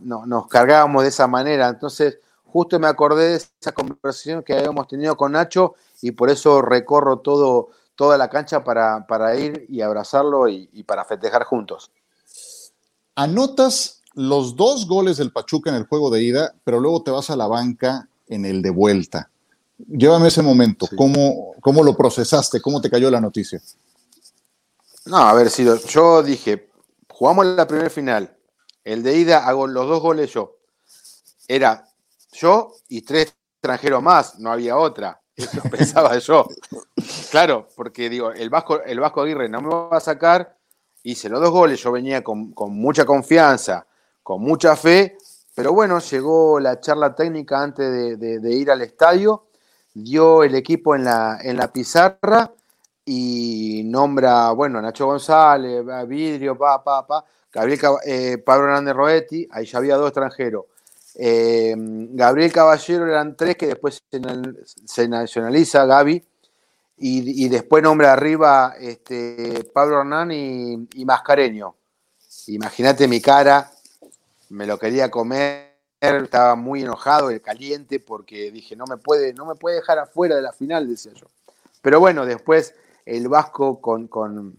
cargábamos 0.47 1.01
de 1.01 1.09
esa 1.09 1.25
manera. 1.25 1.69
Entonces, 1.69 2.19
justo 2.45 2.79
me 2.79 2.85
acordé 2.85 3.29
de 3.29 3.35
esa 3.37 3.71
conversación 3.71 4.43
que 4.43 4.53
habíamos 4.53 4.87
tenido 4.87 5.17
con 5.17 5.31
Nacho 5.31 5.73
y 6.03 6.11
por 6.11 6.29
eso 6.29 6.61
recorro 6.61 7.17
todo, 7.17 7.69
toda 7.95 8.15
la 8.15 8.29
cancha 8.29 8.63
para, 8.63 9.07
para 9.07 9.35
ir 9.35 9.65
y 9.67 9.81
abrazarlo 9.81 10.47
y, 10.47 10.83
para 10.83 11.03
festejar 11.03 11.45
juntos. 11.45 11.89
Anotas 13.15 14.03
los 14.13 14.55
dos 14.55 14.87
goles 14.87 15.17
del 15.17 15.31
Pachuca 15.31 15.71
en 15.71 15.77
el 15.77 15.87
juego 15.87 16.11
de 16.11 16.21
ida, 16.21 16.53
pero 16.63 16.79
luego 16.79 17.01
te 17.01 17.09
vas 17.09 17.31
a 17.31 17.35
la 17.35 17.47
banca 17.47 18.07
en 18.27 18.45
el 18.45 18.61
de 18.61 18.69
vuelta. 18.69 19.31
Llévame 19.79 20.27
ese 20.27 20.43
momento, 20.43 20.87
¿Cómo, 20.95 21.53
¿cómo, 21.59 21.83
lo 21.83 21.97
procesaste? 21.97 22.61
¿Cómo 22.61 22.79
te 22.81 22.89
cayó 22.91 23.09
la 23.09 23.19
noticia? 23.19 23.59
No, 25.05 25.17
a 25.17 25.33
ver, 25.33 25.49
si 25.49 25.65
yo 25.89 26.21
dije, 26.21 26.69
jugamos 27.09 27.47
la 27.47 27.65
primera 27.65 27.89
final, 27.89 28.34
el 28.85 29.03
de 29.03 29.17
ida 29.17 29.45
hago 29.45 29.67
los 29.67 29.87
dos 29.87 30.01
goles 30.01 30.31
yo. 30.31 30.57
Era 31.47 31.85
yo 32.31 32.71
y 32.87 33.01
tres 33.01 33.35
extranjeros 33.55 34.01
más, 34.01 34.39
no 34.39 34.51
había 34.51 34.77
otra. 34.77 35.19
Eso 35.35 35.61
pensaba 35.69 36.17
yo. 36.19 36.47
Claro, 37.31 37.67
porque 37.75 38.09
digo, 38.09 38.31
el 38.31 38.49
Vasco, 38.49 38.81
el 38.83 38.99
Vasco 38.99 39.21
Aguirre 39.21 39.49
no 39.49 39.61
me 39.61 39.69
va 39.69 39.97
a 39.97 39.99
sacar, 39.99 40.55
hice 41.03 41.29
los 41.29 41.41
dos 41.41 41.51
goles, 41.51 41.81
yo 41.81 41.91
venía 41.91 42.23
con, 42.23 42.53
mucha 42.69 43.05
confianza, 43.05 43.85
con 44.23 44.41
mucha 44.41 44.75
fe, 44.75 45.17
pero 45.53 45.73
bueno, 45.73 45.99
llegó 45.99 46.59
la 46.59 46.79
charla 46.79 47.15
técnica 47.15 47.61
antes 47.61 48.19
de, 48.19 48.53
ir 48.53 48.71
al 48.71 48.81
estadio, 48.81 49.47
dio 49.93 50.43
el 50.43 50.55
equipo 50.55 50.95
en 50.95 51.05
la, 51.05 51.39
en 51.41 51.57
la 51.57 51.71
pizarra 51.71 52.51
y 53.03 53.83
nombra, 53.85 54.51
bueno, 54.51 54.81
Nacho 54.81 55.05
González, 55.05 55.83
Vidrio, 56.07 56.57
pa, 56.57 56.83
pa, 56.83 57.05
pa, 57.05 57.25
Gabriel, 57.55 57.79
eh, 58.05 58.37
Pablo 58.37 58.65
Hernández 58.65 58.93
Roetti, 58.93 59.47
ahí 59.49 59.65
ya 59.65 59.77
había 59.77 59.95
dos 59.95 60.09
extranjeros. 60.09 60.65
Eh, 61.15 61.73
Gabriel 61.77 62.51
Caballero 62.51 63.07
eran 63.07 63.37
tres 63.37 63.55
que 63.55 63.67
después 63.67 64.03
se, 64.85 65.07
nacionaliza 65.07 65.85
Gaby 65.85 66.21
y, 66.97 67.47
después 67.47 67.81
nombra 67.81 68.11
arriba 68.11 68.75
este, 68.77 69.63
Pablo 69.73 70.01
Hernán 70.01 70.31
y, 70.33 71.05
Mascareño. 71.05 71.75
Imagínate 72.47 73.07
mi 73.07 73.21
cara, 73.21 73.71
me 74.49 74.67
lo 74.67 74.77
quería 74.77 75.09
comer, 75.09 75.77
estaba 76.01 76.55
muy 76.55 76.81
enojado, 76.81 77.29
el 77.29 77.41
caliente, 77.41 78.01
porque 78.01 78.51
dije, 78.51 78.75
no 78.75 78.85
me 78.85 78.97
puede, 78.97 79.33
no 79.33 79.45
me 79.45 79.55
puede 79.55 79.77
dejar 79.77 79.99
afuera 79.99 80.35
de 80.35 80.41
la 80.41 80.51
final, 80.51 80.89
decía 80.89 81.13
yo. 81.13 81.27
Pero 81.81 82.01
bueno, 82.01 82.25
después 82.25 82.75
el 83.05 83.29
Vasco 83.29 83.79
con, 83.79 84.07
con 84.07 84.57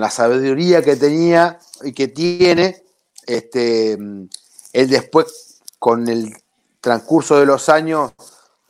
la 0.00 0.10
sabiduría 0.10 0.82
que 0.82 0.96
tenía 0.96 1.58
y 1.82 1.92
que 1.92 2.08
tiene, 2.08 2.82
este, 3.26 3.92
él 3.92 4.88
después, 4.88 5.60
con 5.78 6.08
el 6.08 6.32
transcurso 6.80 7.38
de 7.38 7.46
los 7.46 7.68
años, 7.68 8.12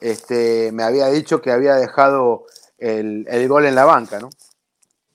este, 0.00 0.72
me 0.72 0.82
había 0.82 1.06
dicho 1.08 1.40
que 1.40 1.52
había 1.52 1.74
dejado 1.74 2.46
el, 2.78 3.26
el 3.28 3.48
gol 3.48 3.66
en 3.66 3.74
la 3.74 3.84
banca, 3.84 4.18
¿no? 4.18 4.30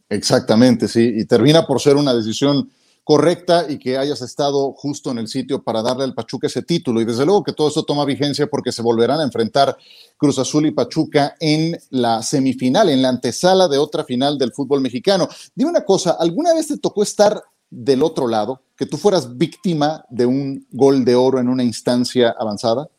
Exactamente, 0.09 0.87
sí, 0.87 1.13
y 1.15 1.25
termina 1.25 1.67
por 1.67 1.81
ser 1.81 1.97
una 1.97 2.13
decisión 2.13 2.71
correcta 3.07 3.63
y 3.69 3.79
que 3.79 3.97
hayas 3.97 4.21
estado 4.21 4.73
justo 4.73 5.11
en 5.11 5.17
el 5.17 5.29
sitio 5.29 5.63
para 5.63 5.81
darle 5.81 6.03
al 6.03 6.13
Pachuca 6.13 6.47
ese 6.47 6.61
título. 6.61 6.99
Y 6.99 7.05
desde 7.05 7.25
luego 7.25 7.41
que 7.41 7.53
todo 7.53 7.69
esto 7.69 7.85
toma 7.85 8.03
vigencia 8.03 8.47
porque 8.47 8.73
se 8.73 8.81
volverán 8.81 9.21
a 9.21 9.23
enfrentar 9.23 9.77
Cruz 10.17 10.37
Azul 10.39 10.65
y 10.65 10.71
Pachuca 10.71 11.37
en 11.39 11.79
la 11.89 12.21
semifinal, 12.21 12.89
en 12.89 13.01
la 13.01 13.07
antesala 13.07 13.69
de 13.69 13.77
otra 13.77 14.03
final 14.03 14.37
del 14.37 14.51
fútbol 14.51 14.81
mexicano. 14.81 15.29
Dime 15.55 15.69
una 15.69 15.85
cosa, 15.85 16.17
¿alguna 16.19 16.53
vez 16.53 16.67
te 16.67 16.79
tocó 16.79 17.01
estar 17.01 17.41
del 17.69 18.03
otro 18.03 18.27
lado, 18.27 18.63
que 18.75 18.85
tú 18.85 18.97
fueras 18.97 19.37
víctima 19.37 20.03
de 20.09 20.25
un 20.25 20.67
gol 20.71 21.05
de 21.05 21.15
oro 21.15 21.39
en 21.39 21.47
una 21.47 21.63
instancia 21.63 22.35
avanzada? 22.37 22.89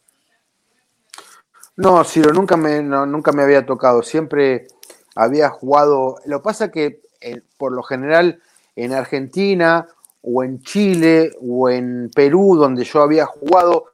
No, 1.77 2.03
Ciro, 2.03 2.33
nunca 2.33 2.57
me, 2.57 2.83
nunca 2.83 3.31
me 3.33 3.43
había 3.43 3.67
tocado. 3.67 4.03
Siempre 4.03 4.69
había 5.15 5.51
jugado. 5.51 6.17
Lo 6.25 6.43
pasa 6.43 6.71
que, 6.71 7.03
eh, 7.21 7.43
por 7.59 7.73
lo 7.73 7.83
general, 7.83 8.41
en 8.75 8.95
Argentina 8.95 9.87
o 10.23 10.43
en 10.43 10.61
Chile 10.63 11.33
o 11.41 11.69
en 11.69 12.11
Perú, 12.15 12.57
donde 12.57 12.85
yo 12.85 13.03
había 13.03 13.27
jugado, 13.27 13.87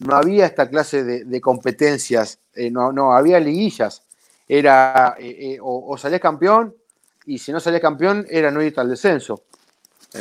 no 0.00 0.16
había 0.16 0.46
esta 0.46 0.68
clase 0.68 1.04
de, 1.04 1.40
competencias, 1.40 2.38
eh, 2.54 2.70
no, 2.70 2.92
no, 2.92 3.14
había 3.14 3.40
liguillas. 3.40 4.02
Era 4.48 5.16
eh, 5.18 5.54
eh, 5.54 5.58
o, 5.60 5.96
salías 5.98 6.20
campeón 6.20 6.74
y 7.24 7.38
si 7.38 7.52
no 7.52 7.60
salías 7.60 7.82
campeón 7.82 8.26
era 8.30 8.50
no 8.50 8.62
ir 8.62 8.74
al 8.78 8.88
descenso. 8.88 9.42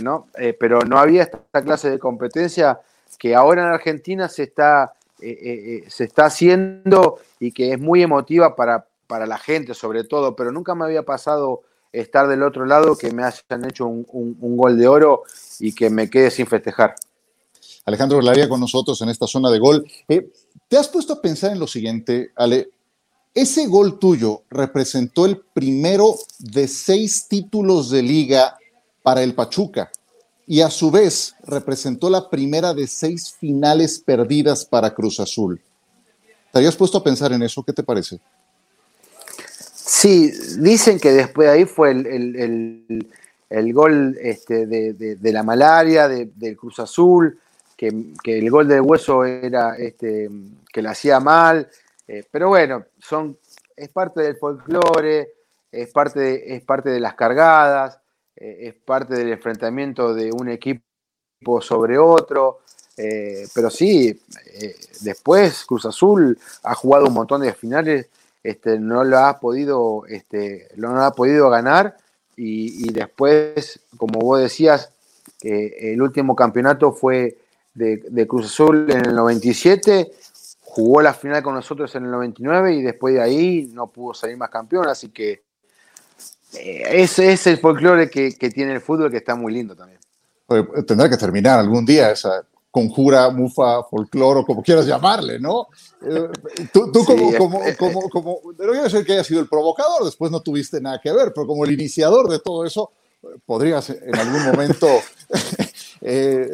¿no? 0.02 0.28
pero 0.60 0.82
no 0.82 0.98
había 0.98 1.24
esta 1.24 1.62
clase 1.62 1.90
de 1.90 2.00
competencia 2.00 2.82
que 3.18 3.34
ahora 3.34 3.62
en 3.62 3.70
Argentina 3.70 4.28
se 4.28 4.44
está, 4.44 4.92
se 5.18 6.04
está 6.04 6.26
haciendo 6.26 7.20
y 7.40 7.54
que 7.54 7.72
es 7.72 7.80
muy 7.80 8.04
emotiva 8.04 8.58
para, 8.58 8.88
para 9.08 9.26
la 9.26 9.38
gente 9.38 9.74
sobre 9.74 10.04
todo, 10.04 10.36
pero 10.36 10.52
nunca 10.52 10.76
me 10.76 10.84
había 10.84 11.04
pasado 11.04 11.62
estar 12.00 12.28
del 12.28 12.44
otro 12.44 12.66
lado, 12.66 12.98
que 12.98 13.12
me 13.12 13.24
hayan 13.24 13.66
hecho 13.66 13.88
un, 13.88 14.58
gol 14.58 14.78
de 14.78 14.88
oro 14.88 15.24
y 15.60 15.74
que 15.74 15.90
me 15.90 16.10
quede 16.10 16.32
sin 16.32 16.48
festejar. 16.48 16.96
Alejandro 17.86 18.20
Glaría 18.20 18.50
con 18.50 18.60
nosotros 18.60 19.00
en 19.02 19.10
esta 19.10 19.28
zona 19.28 19.50
de 19.50 19.60
gol. 19.60 19.86
Eh, 20.08 20.32
¿Te 20.68 20.78
has 20.78 20.88
puesto 20.88 21.14
a 21.14 21.22
pensar 21.22 21.52
en 21.52 21.60
lo 21.60 21.68
siguiente, 21.68 22.32
Ale? 22.36 22.70
Ese 23.34 23.68
gol 23.68 24.00
tuyo 24.00 24.44
representó 24.50 25.26
el 25.26 25.38
primero 25.54 26.16
de 26.40 26.68
seis 26.68 27.28
títulos 27.28 27.90
de 27.90 28.02
liga 28.02 28.58
para 29.04 29.22
el 29.24 29.36
Pachuca. 29.36 29.92
y 30.48 30.62
a 30.62 30.70
su 30.70 30.92
vez 30.92 31.36
representó 31.44 32.08
la 32.08 32.30
primera 32.30 32.76
de 32.76 32.86
seis 32.86 33.34
finales 33.40 33.98
perdidas 34.00 34.64
para 34.64 34.94
Cruz 34.94 35.20
Azul. 35.20 35.60
¿Te 36.52 36.60
habías 36.60 36.76
puesto 36.76 37.00
a 37.00 37.04
pensar 37.04 37.34
en 37.34 37.42
eso? 37.42 37.64
¿Qué 37.64 37.74
te 37.74 37.82
parece? 37.82 38.20
Sí, 39.88 40.32
dicen 40.58 41.00
que 41.00 41.12
después 41.12 41.48
de 41.48 41.54
ahí 41.54 41.66
fue 41.66 41.92
el, 41.92 43.74
gol 43.74 44.18
este, 44.20 44.66
de, 44.66 45.32
la 45.32 45.44
malaria, 45.44 46.08
del 46.08 46.58
Cruz 46.58 46.80
Azul, 46.80 47.40
que, 47.78 47.94
el 48.24 48.50
gol 48.50 48.68
del 48.68 48.82
hueso 48.82 49.24
era 49.26 49.76
este, 49.78 50.28
que 50.74 50.82
lo 50.82 50.90
hacía 50.90 51.20
mal. 51.20 51.70
Eh, 52.08 52.24
pero 52.32 52.50
bueno, 52.50 52.86
son, 52.98 53.38
es 53.76 53.90
parte 53.90 54.22
del 54.22 54.38
folclore, 54.38 55.34
es 55.72 55.92
parte 55.92 56.20
de, 56.20 56.56
es 56.56 56.64
parte 56.64 56.90
de 56.90 57.00
las 57.00 57.14
cargadas, 57.14 58.00
eh, 58.36 58.58
es 58.62 58.74
parte 58.74 59.14
del 59.14 59.34
enfrentamiento 59.34 60.16
de 60.16 60.32
un 60.32 60.50
equipo 60.50 61.62
sobre 61.62 62.00
otro. 62.00 62.62
Eh, 62.98 63.48
pero 63.54 63.70
sí, 63.70 64.20
después 65.02 65.64
Cruz 65.66 65.86
Azul 65.86 66.40
ha 66.64 66.74
jugado 66.74 67.06
un 67.06 67.14
montón 67.14 67.42
de 67.42 67.54
finales, 67.54 68.08
este, 68.46 68.80
no 68.80 69.04
lo 69.04 69.20
ha 69.20 69.40
podido, 69.40 70.06
este, 70.08 70.68
no 70.76 71.02
ha 71.02 71.12
podido 71.12 71.50
ganar 71.50 71.98
y, 72.38 72.92
después, 72.92 73.80
como 73.98 74.20
vos 74.20 74.40
decías, 74.40 74.92
el 75.42 76.02
último 76.02 76.36
campeonato 76.36 76.92
fue 76.92 77.38
de, 77.74 77.98
de, 78.10 78.28
Cruz 78.28 78.48
Azul 78.48 78.90
en 78.92 79.06
el 79.06 79.16
97, 79.16 80.12
jugó 80.62 81.02
la 81.02 81.14
final 81.14 81.42
con 81.42 81.56
nosotros 81.56 81.94
en 81.96 82.06
el 82.06 82.12
99 82.12 82.74
y 82.74 82.82
después 82.82 83.14
de 83.14 83.22
ahí 83.22 83.70
no 83.74 83.88
pudo 83.88 84.14
salir 84.14 84.38
más 84.38 84.50
campeón, 84.50 84.88
así 84.88 85.10
que 85.10 85.44
ese 86.54 87.34
es 87.34 87.48
el 87.48 87.58
folclore 87.58 88.10
que, 88.10 88.32
tiene 88.32 88.74
el 88.74 88.82
fútbol 88.82 89.12
que 89.12 89.18
está 89.18 89.36
muy 89.36 89.54
lindo 89.54 89.76
también. 89.76 90.00
tendrá 90.86 91.10
que 91.10 91.18
terminar 91.18 91.60
algún 91.60 91.86
día 91.86 92.12
esa 92.12 92.46
conjura, 92.76 93.30
mufa, 93.30 93.84
folclore, 93.84 94.44
como 94.44 94.62
quieras 94.62 94.86
llamarle, 94.86 95.40
¿no? 95.40 95.68
Eh, 96.06 96.28
tú, 96.74 96.92
como, 97.06 97.34
como, 97.38 97.62
como, 97.80 98.10
como, 98.10 98.40
no 98.44 98.54
quiero 98.58 98.84
decir 98.84 99.06
que 99.06 99.14
haya 99.14 99.24
sido 99.24 99.40
el 99.40 99.48
provocador, 99.48 100.04
después 100.04 100.30
no 100.30 100.42
tuviste 100.42 100.82
nada 100.82 101.00
que 101.02 101.14
ver, 101.14 101.32
pero 101.34 101.48
como 101.48 101.64
el 101.64 101.72
iniciador 101.72 102.28
de 102.28 102.40
todo 102.40 102.66
eso, 102.66 102.92
podrías 103.46 103.92
en 103.92 104.14
algún 104.14 104.44
momento, 104.44 104.88
eh, 106.02 106.50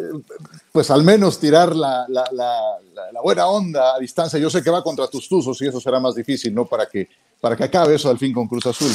pues 0.71 0.91
al 0.91 1.01
menos 1.03 1.39
tirar 1.39 1.75
la, 1.75 2.05
la, 2.07 2.23
la, 2.31 3.21
buena 3.23 3.47
onda 3.47 3.95
a 3.95 3.99
distancia. 3.99 4.37
Yo 4.37 4.51
sé 4.51 4.61
que 4.61 4.69
va 4.69 4.83
contra 4.83 5.07
tus 5.07 5.27
tuzos 5.27 5.59
y 5.59 5.69
eso 5.69 5.81
será 5.81 5.99
más 5.99 6.13
difícil, 6.13 6.53
¿no? 6.53 6.65
Para 6.65 6.85
que, 6.85 7.09
para 7.39 7.55
que 7.55 7.63
acabe 7.63 7.95
eso 7.95 8.11
al 8.11 8.19
fin 8.19 8.31
con 8.31 8.47
Cruz 8.47 8.67
Azul. 8.67 8.91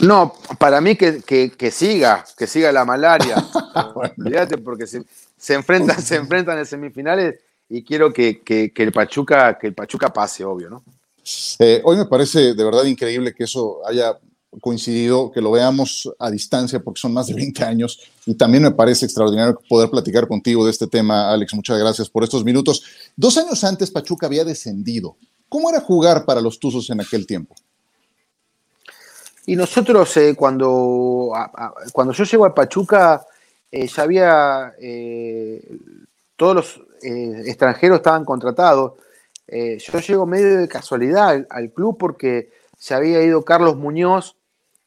No, 0.00 0.34
para 0.58 0.80
mí 0.80 0.96
que, 0.96 1.70
siga, 1.70 2.24
que 2.36 2.46
siga 2.46 2.72
la 2.72 2.84
malaria. 2.84 3.36
porque 4.64 4.86
se, 4.86 5.54
enfrentan, 5.54 6.00
se 6.02 6.16
enfrentan 6.16 6.58
en 6.58 6.66
semifinales 6.66 7.40
y 7.68 7.82
quiero 7.82 8.12
que, 8.12 8.42
el 8.74 8.92
Pachuca, 8.92 9.58
que 9.58 9.68
el 9.68 9.74
Pachuca 9.74 10.12
pase, 10.12 10.44
obvio, 10.44 10.70
¿no? 10.70 10.84
Eh, 11.58 11.80
hoy 11.84 11.96
me 11.96 12.06
parece 12.06 12.54
de 12.54 12.64
verdad 12.64 12.84
increíble 12.84 13.34
que 13.34 13.44
eso 13.44 13.80
haya 13.86 14.16
coincidido, 14.60 15.30
que 15.32 15.40
lo 15.40 15.50
veamos 15.50 16.08
a 16.18 16.30
distancia 16.30 16.80
porque 16.80 17.00
son 17.00 17.12
más 17.12 17.26
de 17.26 17.34
20 17.34 17.64
años 17.64 18.00
y 18.24 18.34
también 18.34 18.62
me 18.62 18.70
parece 18.70 19.04
extraordinario 19.04 19.58
poder 19.68 19.90
platicar 19.90 20.28
contigo 20.28 20.64
de 20.64 20.70
este 20.70 20.86
tema, 20.86 21.32
Alex. 21.32 21.52
Muchas 21.54 21.78
gracias 21.78 22.08
por 22.08 22.24
estos 22.24 22.44
minutos. 22.44 22.84
Dos 23.16 23.36
años 23.38 23.62
antes 23.64 23.90
Pachuca 23.90 24.26
había 24.26 24.44
descendido. 24.44 25.16
¿Cómo 25.48 25.68
era 25.68 25.80
jugar 25.80 26.24
para 26.24 26.40
los 26.40 26.58
Tuzos 26.58 26.90
en 26.90 27.00
aquel 27.00 27.26
tiempo? 27.26 27.54
Y 29.46 29.54
nosotros, 29.54 30.16
eh, 30.16 30.34
cuando, 30.36 31.32
cuando 31.92 32.12
yo 32.12 32.24
llego 32.24 32.44
a 32.44 32.54
Pachuca, 32.54 33.24
eh, 33.70 33.86
ya 33.86 34.02
había, 34.02 34.74
eh, 34.80 35.62
todos 36.34 36.54
los 36.56 36.80
extranjeros 37.00 37.98
estaban 37.98 38.24
contratados. 38.24 38.94
yo 39.46 40.00
llego 40.00 40.26
medio 40.26 40.58
de 40.58 40.66
casualidad 40.66 41.46
al, 41.48 41.70
club 41.70 41.96
porque 41.96 42.50
se 42.76 42.94
había 42.94 43.22
ido 43.22 43.44
Carlos 43.44 43.76
Muñoz 43.76 44.34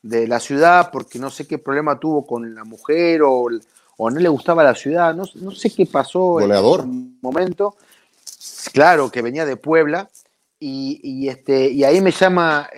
de 0.02 0.28
la 0.28 0.42
ciudad 0.42 0.90
porque 0.92 1.18
no 1.18 1.30
sé 1.30 1.48
qué 1.48 1.58
problema 1.58 1.98
tuvo 1.98 2.26
con 2.26 2.54
la 2.54 2.66
mujer 2.66 3.22
o, 3.24 3.48
o 3.98 4.12
no 4.12 4.20
le 4.20 4.28
gustaba 4.28 4.64
la 4.64 4.76
ciudad, 4.76 5.16
no, 5.16 5.24
no 5.36 5.52
sé 5.52 5.70
qué 5.70 5.86
pasó 5.86 6.42
en 6.42 6.52
ese 6.52 6.84
momento. 7.22 7.78
Claro, 8.74 9.10
que 9.10 9.22
venía 9.22 9.46
de 9.46 9.56
Puebla 9.56 10.10
y, 10.60 11.00
y 11.02 11.30
este, 11.30 11.70
y 11.70 11.86
ahí 11.86 12.02
me 12.02 12.12
llama 12.12 12.70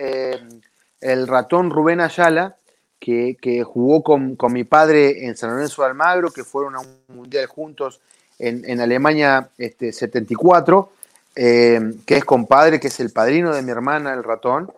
el 1.02 1.26
ratón 1.28 1.70
Rubén 1.70 2.00
Ayala, 2.00 2.56
que, 2.98 3.64
jugó 3.66 4.02
con, 4.02 4.36
mi 4.52 4.64
padre 4.64 5.26
en 5.26 5.36
San 5.36 5.50
Lorenzo 5.50 5.82
de 5.82 5.88
Almagro, 5.88 6.30
que 6.30 6.44
fueron 6.44 6.76
a 6.76 6.80
un 6.80 7.02
mundial 7.08 7.46
juntos 7.46 8.00
en, 8.38 8.80
Alemania 8.80 9.50
este, 9.58 9.92
74, 9.92 10.92
eh, 11.34 11.94
que 12.06 12.16
es 12.16 12.24
compadre, 12.24 12.78
que 12.78 12.88
es 12.88 13.00
el 13.00 13.10
padrino 13.10 13.52
de 13.54 13.62
mi 13.62 13.70
hermana, 13.72 14.14
el 14.14 14.22
ratón. 14.22 14.72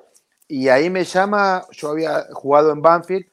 Y 0.49 0.69
ahí 0.69 0.91
me 0.91 1.05
llama, 1.05 1.65
yo 1.71 1.91
había 1.91 2.27
jugado 2.33 2.73
en 2.73 2.83
Banfield, 2.83 3.27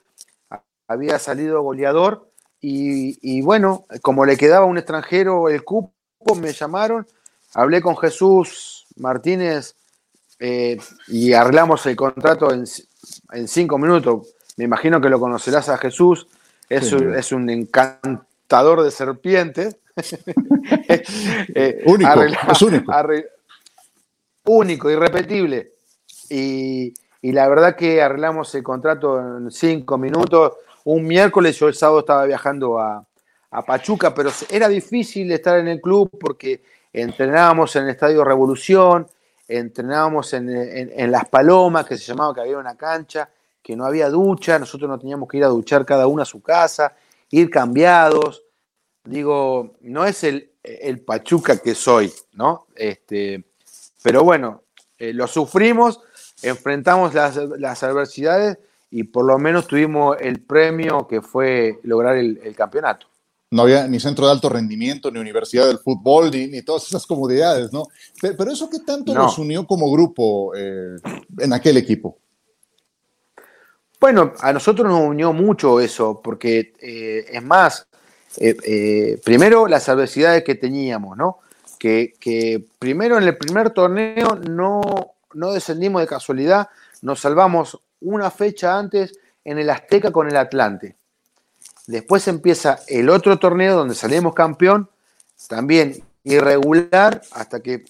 había 0.88 1.18
salido 1.20 1.62
goleador, 1.62 2.28
y, 2.64 3.42
bueno, 3.42 3.86
como 4.04 4.24
le 4.24 4.38
quedaba 4.38 4.66
un 4.66 4.78
extranjero 4.78 5.50
el 5.50 5.64
cupo, 5.64 5.92
me 6.36 6.54
llamaron, 6.54 7.08
hablé 7.54 7.82
con 7.82 7.98
Jesús 7.98 8.86
Martínez 8.98 9.76
eh, 10.44 10.80
y 11.08 11.34
arreglamos 11.34 11.86
el 11.86 11.96
contrato 11.96 12.52
en, 12.52 12.66
cinco 13.48 13.78
minutos. 13.78 14.34
Me 14.58 14.66
imagino 14.66 15.00
que 15.00 15.08
lo 15.08 15.20
conocerás 15.20 15.70
a 15.70 15.78
Jesús. 15.78 16.28
Es, 16.68 16.92
un, 16.94 17.14
es 17.14 17.32
un 17.32 17.48
encantador 17.50 18.82
de 18.82 18.92
serpientes. 18.92 19.78
Eh, 21.54 21.84
único, 21.86 22.24
es 22.24 22.62
único. 22.62 22.94
único, 24.46 24.90
irrepetible. 24.90 25.74
Y, 26.30 26.94
la 27.22 27.48
verdad 27.50 27.76
que 27.76 28.02
arreglamos 28.02 28.56
el 28.56 28.64
contrato 28.64 29.20
en 29.20 29.52
cinco 29.52 29.98
minutos. 29.98 30.54
Un 30.86 31.06
miércoles, 31.06 31.60
yo 31.60 31.68
el 31.68 31.76
sábado 31.76 32.00
estaba 32.00 32.26
viajando 32.26 32.80
a, 32.80 33.06
a 33.52 33.66
Pachuca, 33.66 34.14
pero 34.14 34.32
era 34.50 34.70
difícil 34.70 35.32
estar 35.32 35.60
en 35.60 35.68
el 35.68 35.82
club 35.82 36.10
porque 36.20 36.64
entrenábamos 36.94 37.76
en 37.76 37.84
el 37.84 37.90
Estadio 37.90 38.24
Revolución, 38.24 39.08
entrenábamos 39.58 40.34
en, 40.34 41.12
Las 41.12 41.28
Palomas, 41.28 41.86
que 41.86 41.98
se 41.98 42.06
llamaba 42.06 42.34
que 42.34 42.42
había 42.42 42.58
una 42.58 42.76
cancha, 42.76 43.30
que 43.62 43.76
no 43.76 43.86
había 43.86 44.10
ducha, 44.10 44.58
nosotros 44.58 44.90
no 44.90 44.98
teníamos 44.98 45.28
que 45.30 45.38
ir 45.38 45.44
a 45.44 45.48
duchar 45.48 45.86
cada 45.86 46.08
uno 46.08 46.24
a 46.24 46.26
su 46.26 46.42
casa, 46.42 46.96
ir 47.30 47.50
cambiados. 47.50 48.44
Digo, 49.04 49.76
no 49.82 50.06
es 50.06 50.24
el, 50.24 50.52
el 50.64 51.02
Pachuca 51.02 51.58
que 51.58 51.76
soy, 51.76 52.12
¿no? 52.34 52.68
Este, 52.76 53.44
pero 54.02 54.24
bueno, 54.24 54.64
eh, 54.98 55.14
lo 55.14 55.28
sufrimos, 55.28 56.00
enfrentamos 56.42 57.14
las, 57.14 57.36
las, 57.36 57.84
adversidades 57.84 58.58
y 58.90 59.04
por 59.04 59.26
lo 59.26 59.38
menos 59.38 59.68
tuvimos 59.68 60.18
el 60.20 60.42
premio 60.42 61.08
que 61.08 61.22
fue 61.22 61.80
lograr 61.84 62.18
el 62.18 62.56
campeonato 62.56 63.11
no 63.52 63.64
había 63.64 63.86
ni 63.88 64.00
centro 64.00 64.26
de 64.26 64.32
alto 64.32 64.48
rendimiento, 64.48 65.12
ni 65.12 65.20
universidad 65.20 65.68
del 65.68 65.80
fútbol, 65.80 66.32
ni, 66.32 66.62
todas 66.62 66.88
esas 66.88 67.06
comodidades, 67.06 67.74
¿no? 67.74 67.84
Pero, 68.22 68.50
eso 68.50 68.70
qué 68.70 68.80
tanto 68.80 69.14
nos 69.14 69.38
unió 69.38 69.68
como 69.68 69.92
grupo 69.92 70.56
eh, 70.56 70.96
en 71.38 71.52
aquel 71.52 71.76
equipo. 71.76 72.18
Bueno, 74.00 74.34
a 74.40 74.54
nosotros 74.54 74.88
nos 74.88 75.02
unió 75.02 75.34
mucho 75.34 75.82
eso, 75.82 76.22
porque 76.24 76.74
eh, 76.82 77.26
es 77.30 77.44
más, 77.44 77.88
eh, 78.38 79.20
primero 79.24 79.68
las 79.68 79.90
adversidades 79.90 80.44
que 80.46 80.56
teníamos, 80.56 81.18
¿no? 81.18 81.40
Que, 81.78 82.14
que, 82.20 82.64
primero 82.80 83.18
en 83.18 83.26
el 83.26 83.38
primer 83.38 83.72
torneo 83.72 84.36
no, 84.48 84.82
no 85.34 85.52
descendimos 85.52 86.02
de 86.02 86.08
casualidad, 86.08 86.70
nos 87.02 87.20
salvamos 87.20 87.78
una 88.00 88.32
fecha 88.32 88.78
antes 88.80 89.14
en 89.44 89.60
el 89.60 89.70
Azteca 89.70 90.12
con 90.12 90.30
el 90.30 90.38
Atlante. 90.38 90.96
Después 91.88 92.28
empieza 92.28 92.80
el 92.88 93.10
otro 93.10 93.38
torneo 93.40 93.76
donde 93.76 93.96
salimos 93.96 94.34
campeón, 94.34 94.90
también 95.48 96.04
irregular, 96.24 97.22
hasta 97.32 97.62
que 97.62 97.86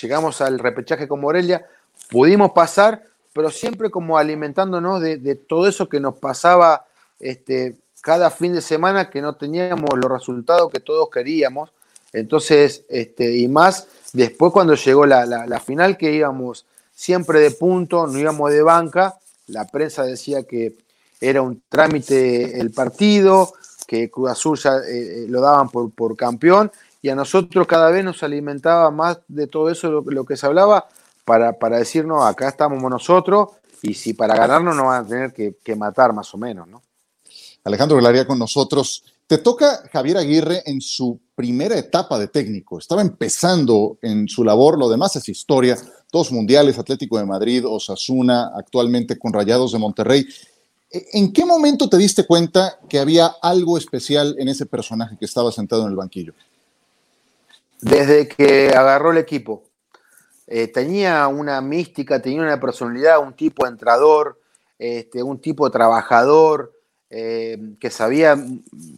llegamos 0.00 0.40
al 0.40 0.58
repechaje 0.58 1.08
con 1.08 1.20
Morelia, 1.20 1.66
pudimos 2.10 2.52
pasar, 2.52 3.02
pero 3.32 3.50
siempre 3.50 3.90
como 3.90 4.18
alimentándonos 4.18 5.00
de, 5.00 5.34
todo 5.34 5.66
eso 5.68 5.88
que 5.88 6.00
nos 6.00 6.16
pasaba 6.16 6.86
este, 7.18 7.76
cada 8.00 8.30
fin 8.30 8.52
de 8.52 8.60
semana, 8.60 9.08
que 9.08 9.22
no 9.22 9.36
teníamos 9.36 9.90
los 9.96 10.10
resultados 10.10 10.70
que 10.70 10.80
todos 10.80 11.08
queríamos. 11.10 11.70
Entonces, 12.12 12.84
este, 12.88 13.36
y 13.36 13.48
más 13.48 13.86
después 14.12 14.52
cuando 14.52 14.74
llegó 14.74 15.06
la, 15.06 15.24
la 15.24 15.60
final, 15.60 15.96
que 15.96 16.12
íbamos 16.12 16.66
siempre 16.92 17.40
de 17.40 17.52
punto, 17.52 18.06
no 18.06 18.18
íbamos 18.18 18.50
de 18.50 18.62
banca, 18.62 19.16
la 19.46 19.66
prensa 19.66 20.04
decía 20.04 20.42
que 20.42 20.74
era 21.20 21.42
un 21.42 21.62
trámite 21.68 22.58
el 22.58 22.70
partido, 22.70 23.52
que 23.86 24.10
Cruz 24.10 24.30
Azul 24.30 24.58
ya 24.58 24.76
eh, 24.76 25.24
eh, 25.24 25.26
lo 25.28 25.40
daban 25.40 25.68
por, 25.68 25.90
por, 25.90 26.16
campeón, 26.16 26.70
y 27.02 27.08
a 27.08 27.14
nosotros 27.14 27.66
cada 27.66 27.90
vez 27.90 28.04
nos 28.04 28.22
alimentaba 28.22 28.90
más 28.90 29.18
de 29.28 29.46
todo 29.46 29.70
eso 29.70 30.02
lo, 30.06 30.24
que 30.24 30.36
se 30.36 30.46
hablaba 30.46 30.88
para, 31.24 31.58
para, 31.58 31.78
decirnos, 31.78 32.24
acá 32.24 32.48
estamos 32.48 32.80
nosotros, 32.82 33.48
y 33.82 33.94
si 33.94 34.14
para 34.14 34.36
ganarnos 34.36 34.76
nos 34.76 34.86
van 34.86 35.04
a 35.04 35.08
tener 35.08 35.32
que, 35.32 35.76
matar 35.76 36.12
más 36.12 36.32
o 36.34 36.38
menos, 36.38 36.68
¿no? 36.68 36.82
Alejandro 37.64 37.96
Velaría 37.96 38.26
con 38.26 38.38
nosotros. 38.38 39.04
Te 39.26 39.38
toca 39.38 39.82
Javier 39.92 40.16
Aguirre 40.16 40.62
en 40.66 40.80
su 40.80 41.20
primera 41.34 41.78
etapa 41.78 42.18
de 42.18 42.28
técnico. 42.28 42.78
Estaba 42.78 43.02
empezando 43.02 43.98
en 44.02 44.28
su 44.28 44.44
labor, 44.44 44.78
lo 44.78 44.88
demás 44.88 45.14
es 45.16 45.28
historia. 45.28 45.76
Dos 46.12 46.32
mundiales, 46.32 46.78
Atlético 46.78 47.18
de 47.18 47.26
Madrid, 47.26 47.64
Osasuna, 47.66 48.50
actualmente 48.56 49.18
con 49.18 49.32
Rayados 49.32 49.72
de 49.72 49.78
Monterrey. 49.78 50.26
¿En 50.92 51.32
qué 51.32 51.44
momento 51.44 51.88
te 51.88 51.96
diste 51.96 52.26
cuenta 52.26 52.78
que 52.88 52.98
había 52.98 53.26
algo 53.42 53.78
especial 53.78 54.34
en 54.38 54.48
ese 54.48 54.66
personaje 54.66 55.16
que 55.16 55.24
estaba 55.24 55.52
sentado 55.52 55.82
en 55.82 55.90
el 55.90 55.96
banquillo? 55.96 56.34
Desde 57.80 58.26
que 58.26 58.70
agarró 58.74 59.12
el 59.12 59.18
equipo. 59.18 59.62
Eh, 60.48 60.66
tenía 60.66 61.28
una 61.28 61.60
mística, 61.60 62.20
tenía 62.20 62.42
una 62.42 62.58
personalidad, 62.58 63.20
un 63.20 63.34
tipo 63.34 63.68
entrador, 63.68 64.40
este, 64.80 65.22
un 65.22 65.38
tipo 65.38 65.70
trabajador, 65.70 66.72
eh, 67.08 67.56
que 67.78 67.90
sabía, 67.90 68.36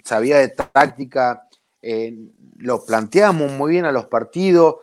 sabía 0.02 0.38
de 0.38 0.48
táctica, 0.48 1.46
eh, 1.83 2.16
lo 2.57 2.85
planteamos 2.87 3.52
muy 3.52 3.72
bien 3.72 3.85
a 3.85 3.92
los 3.92 4.07
partidos, 4.07 4.76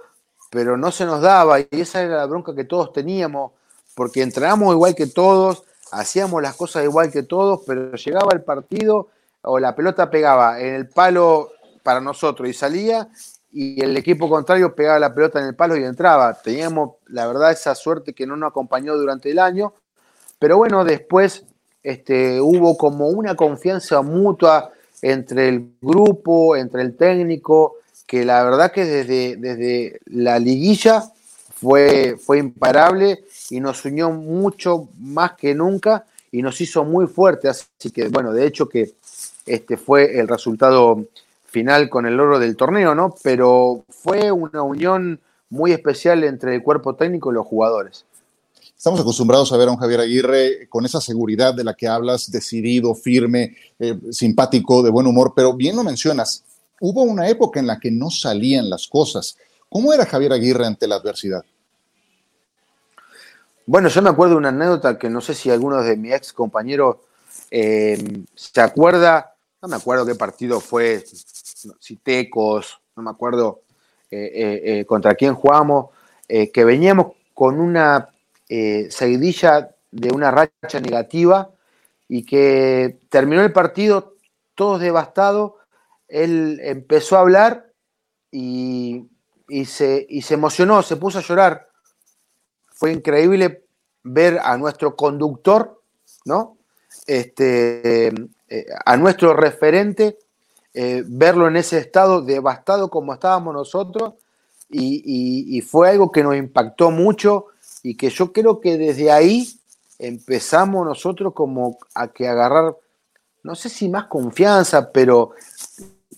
pero 0.52 0.78
no 0.78 0.92
se 0.92 1.06
nos 1.06 1.22
daba 1.22 1.60
y 1.60 1.68
esa 1.72 2.04
era 2.04 2.18
la 2.18 2.26
bronca 2.26 2.54
que 2.54 2.66
todos 2.66 2.94
teníamos, 2.94 3.54
porque 3.96 4.22
entrábamos 4.22 4.74
igual 4.74 4.94
que 4.94 5.08
todos, 5.08 5.64
hacíamos 5.92 6.42
las 6.42 6.56
cosas 6.56 6.84
igual 6.84 7.12
que 7.12 7.24
todos, 7.24 7.62
pero 7.66 7.94
llegaba 7.94 8.32
el 8.34 8.42
partido 8.42 9.10
o 9.42 9.60
la 9.60 9.76
pelota 9.76 10.10
pegaba 10.10 10.60
en 10.60 10.74
el 10.74 10.90
palo 10.90 11.52
para 11.84 12.02
nosotros 12.02 12.50
y 12.50 12.54
salía 12.54 13.10
y 13.52 13.84
el 13.84 13.98
equipo 13.98 14.30
contrario 14.30 14.76
pegaba 14.76 15.00
la 15.00 15.14
pelota 15.14 15.40
en 15.40 15.48
el 15.48 15.56
palo 15.56 15.76
y 15.76 15.84
entraba. 15.84 16.34
Teníamos, 16.34 16.98
la 17.08 17.26
verdad, 17.28 17.52
esa 17.52 17.74
suerte 17.76 18.14
que 18.14 18.28
no 18.28 18.36
nos 18.36 18.50
acompañó 18.50 18.96
durante 18.96 19.32
el 19.32 19.40
año, 19.40 19.74
pero 20.38 20.58
bueno, 20.58 20.84
después 20.84 21.46
este, 21.82 22.40
hubo 22.42 22.78
como 22.78 23.08
una 23.08 23.36
confianza 23.36 24.02
mutua 24.02 24.72
entre 25.02 25.50
el 25.50 25.74
grupo, 25.82 26.56
entre 26.56 26.82
el 26.82 26.96
técnico, 26.96 27.78
que 28.06 28.26
la 28.26 28.44
verdad 28.44 28.72
que 28.72 28.86
desde, 28.86 29.36
desde 29.38 30.00
la 30.06 30.40
liguilla 30.40 31.12
fue, 31.60 32.18
fue 32.18 32.40
imparable 32.40 33.26
y 33.50 33.60
nos 33.60 33.84
unió 33.86 34.12
mucho 34.12 34.90
más 35.00 35.34
que 35.34 35.54
nunca 35.54 36.06
y 36.32 36.42
nos 36.42 36.60
hizo 36.62 36.84
muy 36.84 37.08
fuerte. 37.08 37.50
Así 37.50 37.92
que, 37.94 38.08
bueno, 38.08 38.32
de 38.34 38.46
hecho 38.46 38.70
que 38.70 38.94
este 39.46 39.78
fue 39.78 40.20
el 40.20 40.28
resultado 40.28 41.06
final 41.46 41.90
con 41.90 42.06
el 42.06 42.20
oro 42.20 42.40
del 42.40 42.56
torneo, 42.56 42.94
¿no? 42.94 43.16
Pero 43.24 43.84
fue 43.90 44.32
una 44.32 44.62
unión 44.62 45.20
muy 45.50 45.72
especial 45.72 46.24
entre 46.24 46.56
el 46.56 46.64
cuerpo 46.64 46.96
técnico 46.96 47.32
y 47.32 47.36
los 47.36 47.48
jugadores. 47.48 48.06
Estamos 48.78 49.02
acostumbrados 49.02 49.52
a 49.52 49.58
ver 49.58 49.68
a 49.68 49.72
un 49.72 49.78
Javier 49.78 50.00
Aguirre 50.00 50.70
con 50.70 50.86
esa 50.86 51.02
seguridad 51.02 51.54
de 51.54 51.66
la 51.66 51.74
que 51.74 51.88
hablas, 51.88 52.32
decidido, 52.32 52.96
firme, 52.96 53.58
eh, 53.78 54.00
simpático, 54.12 54.82
de 54.84 54.90
buen 54.90 55.08
humor, 55.08 55.34
pero 55.36 55.54
bien 55.54 55.76
lo 55.76 55.84
mencionas, 55.84 56.46
hubo 56.80 57.02
una 57.04 57.28
época 57.28 57.60
en 57.60 57.68
la 57.68 57.80
que 57.80 57.92
no 57.92 58.10
salían 58.10 58.70
las 58.70 58.88
cosas. 58.88 59.36
¿Cómo 59.70 59.94
era 59.94 60.06
Javier 60.06 60.34
Aguirre 60.34 60.66
ante 60.66 60.88
la 60.88 60.96
adversidad? 60.96 61.44
Bueno, 63.66 63.88
yo 63.90 64.02
me 64.02 64.10
acuerdo 64.10 64.34
de 64.34 64.40
una 64.40 64.50
anécdota 64.50 64.98
que 64.98 65.10
no 65.10 65.22
sé 65.22 65.36
si 65.36 65.52
algunos 65.52 65.86
de 65.86 65.96
mis 65.96 66.14
ex 66.14 66.34
compañeros 66.34 66.98
eh, 67.52 68.24
se 68.34 68.62
acuerda, 68.62 69.36
no 69.62 69.68
me 69.68 69.76
acuerdo 69.76 70.06
qué 70.06 70.16
partido 70.16 70.60
fue, 70.60 71.04
si 71.06 71.96
Tecos, 71.98 72.82
no 72.96 73.04
me 73.04 73.12
acuerdo 73.12 73.62
eh, 74.10 74.84
contra 74.88 75.14
quién 75.14 75.36
jugamos, 75.36 75.90
que 76.28 76.64
veníamos 76.64 77.14
con 77.34 77.60
una 77.60 78.10
eh, 78.50 78.88
seguidilla 78.90 79.76
de 79.92 80.12
una 80.12 80.32
racha 80.32 80.80
negativa 80.82 81.52
y 82.08 82.26
que 82.26 83.00
terminó 83.10 83.44
el 83.44 83.54
partido 83.54 84.16
todos 84.56 84.82
devastados. 84.82 85.54
Él 86.08 86.60
empezó 86.64 87.16
a 87.16 87.22
hablar 87.22 87.72
y, 88.32 89.08
se, 89.66 90.08
se 90.22 90.34
emocionó, 90.34 90.82
se 90.82 90.96
puso 90.96 91.20
a 91.20 91.24
llorar. 91.24 91.70
Fue 92.68 92.92
increíble 92.92 93.66
ver 94.04 94.40
a 94.42 94.58
nuestro 94.58 94.96
conductor, 94.96 95.82
¿no? 96.26 96.58
Este, 97.06 98.08
eh, 98.08 98.66
a 98.86 98.98
nuestro 98.98 99.34
referente, 99.34 100.18
eh, 100.74 101.04
verlo 101.06 101.48
en 101.48 101.58
ese 101.58 101.80
estado 101.80 102.22
devastado 102.22 102.90
como 102.90 103.14
estábamos 103.14 103.54
nosotros, 103.54 104.14
y, 104.70 105.62
fue 105.62 105.90
algo 105.90 106.12
que 106.12 106.24
nos 106.24 106.36
impactó 106.36 106.92
mucho 106.92 107.48
y 107.84 107.96
que 107.96 108.10
yo 108.10 108.32
creo 108.32 108.60
que 108.62 108.78
desde 108.78 109.12
ahí 109.12 109.60
empezamos 109.98 110.86
nosotros 110.86 111.34
como 111.34 111.78
a 111.94 112.08
que 112.10 112.28
agarrar, 112.28 112.76
no 113.44 113.56
sé 113.56 113.70
si 113.70 113.90
más 113.90 114.06
confianza, 114.06 114.92
pero 114.92 115.32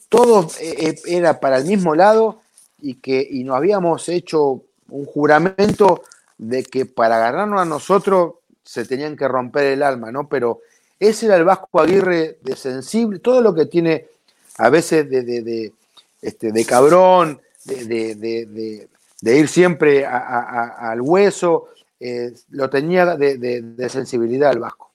todo 0.10 0.48
eh, 0.60 0.76
eh, 0.90 0.96
era 1.06 1.40
para 1.40 1.58
el 1.58 1.66
mismo 1.66 1.96
lado 1.96 2.42
y 2.82 2.96
que 2.96 3.26
y 3.30 3.44
nos 3.44 3.58
habíamos 3.58 4.08
hecho 4.10 4.64
un 4.90 5.06
juramento 5.06 6.04
de 6.38 6.64
que 6.64 6.86
para 6.86 7.18
agarrarnos 7.18 7.62
a 7.62 7.66
nosotros 7.66 8.36
se 8.64 8.86
tenían 8.86 9.16
que 9.16 9.28
romper 9.28 9.66
el 9.66 9.84
alma, 9.84 10.12
¿no? 10.12 10.28
Pero 10.28 10.62
ese 11.00 11.28
era 11.28 11.36
el 11.36 11.46
Vasco 11.46 11.80
Aguirre 11.80 12.38
de 12.42 12.56
sensible, 12.56 13.20
todo 13.20 13.42
lo 13.42 13.54
que 13.54 13.66
tiene 13.66 14.08
a 14.58 14.70
veces 14.70 15.10
de, 15.10 15.24
de, 15.24 15.74
este, 16.22 16.52
de 16.52 16.66
cabrón, 16.66 17.42
de, 17.66 18.88
de 19.22 19.38
ir 19.38 19.48
siempre 19.48 20.06
al 20.06 21.00
hueso, 21.02 21.70
eh, 22.00 22.34
lo 22.50 22.70
tenía 22.70 23.16
de, 23.16 23.90
sensibilidad 23.90 24.52
el 24.52 24.60
Vasco. 24.60 24.91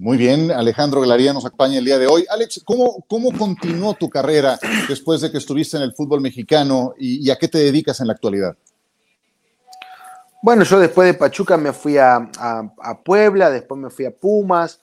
Muy 0.00 0.16
bien, 0.16 0.50
Alejandro 0.50 1.02
Galaría 1.02 1.34
nos 1.34 1.44
acompaña 1.44 1.76
el 1.76 1.84
día 1.84 1.98
de 1.98 2.06
hoy. 2.06 2.24
Alex, 2.30 2.62
¿cómo, 2.64 3.04
cómo 3.06 3.36
continuó 3.36 3.92
tu 3.92 4.08
carrera 4.08 4.58
después 4.88 5.20
de 5.20 5.30
que 5.30 5.36
estuviste 5.36 5.76
en 5.76 5.82
el 5.82 5.92
fútbol 5.92 6.22
mexicano 6.22 6.94
y, 6.96 7.28
a 7.28 7.36
qué 7.36 7.48
te 7.48 7.58
dedicas 7.58 8.00
en 8.00 8.06
la 8.06 8.14
actualidad? 8.14 8.56
Bueno, 10.42 10.64
yo 10.64 10.80
después 10.80 11.06
de 11.06 11.12
Pachuca 11.12 11.58
me 11.58 11.74
fui 11.74 11.98
a, 11.98 12.30
Puebla, 13.04 13.50
después 13.50 13.78
me 13.78 13.90
fui 13.90 14.06
a 14.06 14.10
Pumas, 14.10 14.80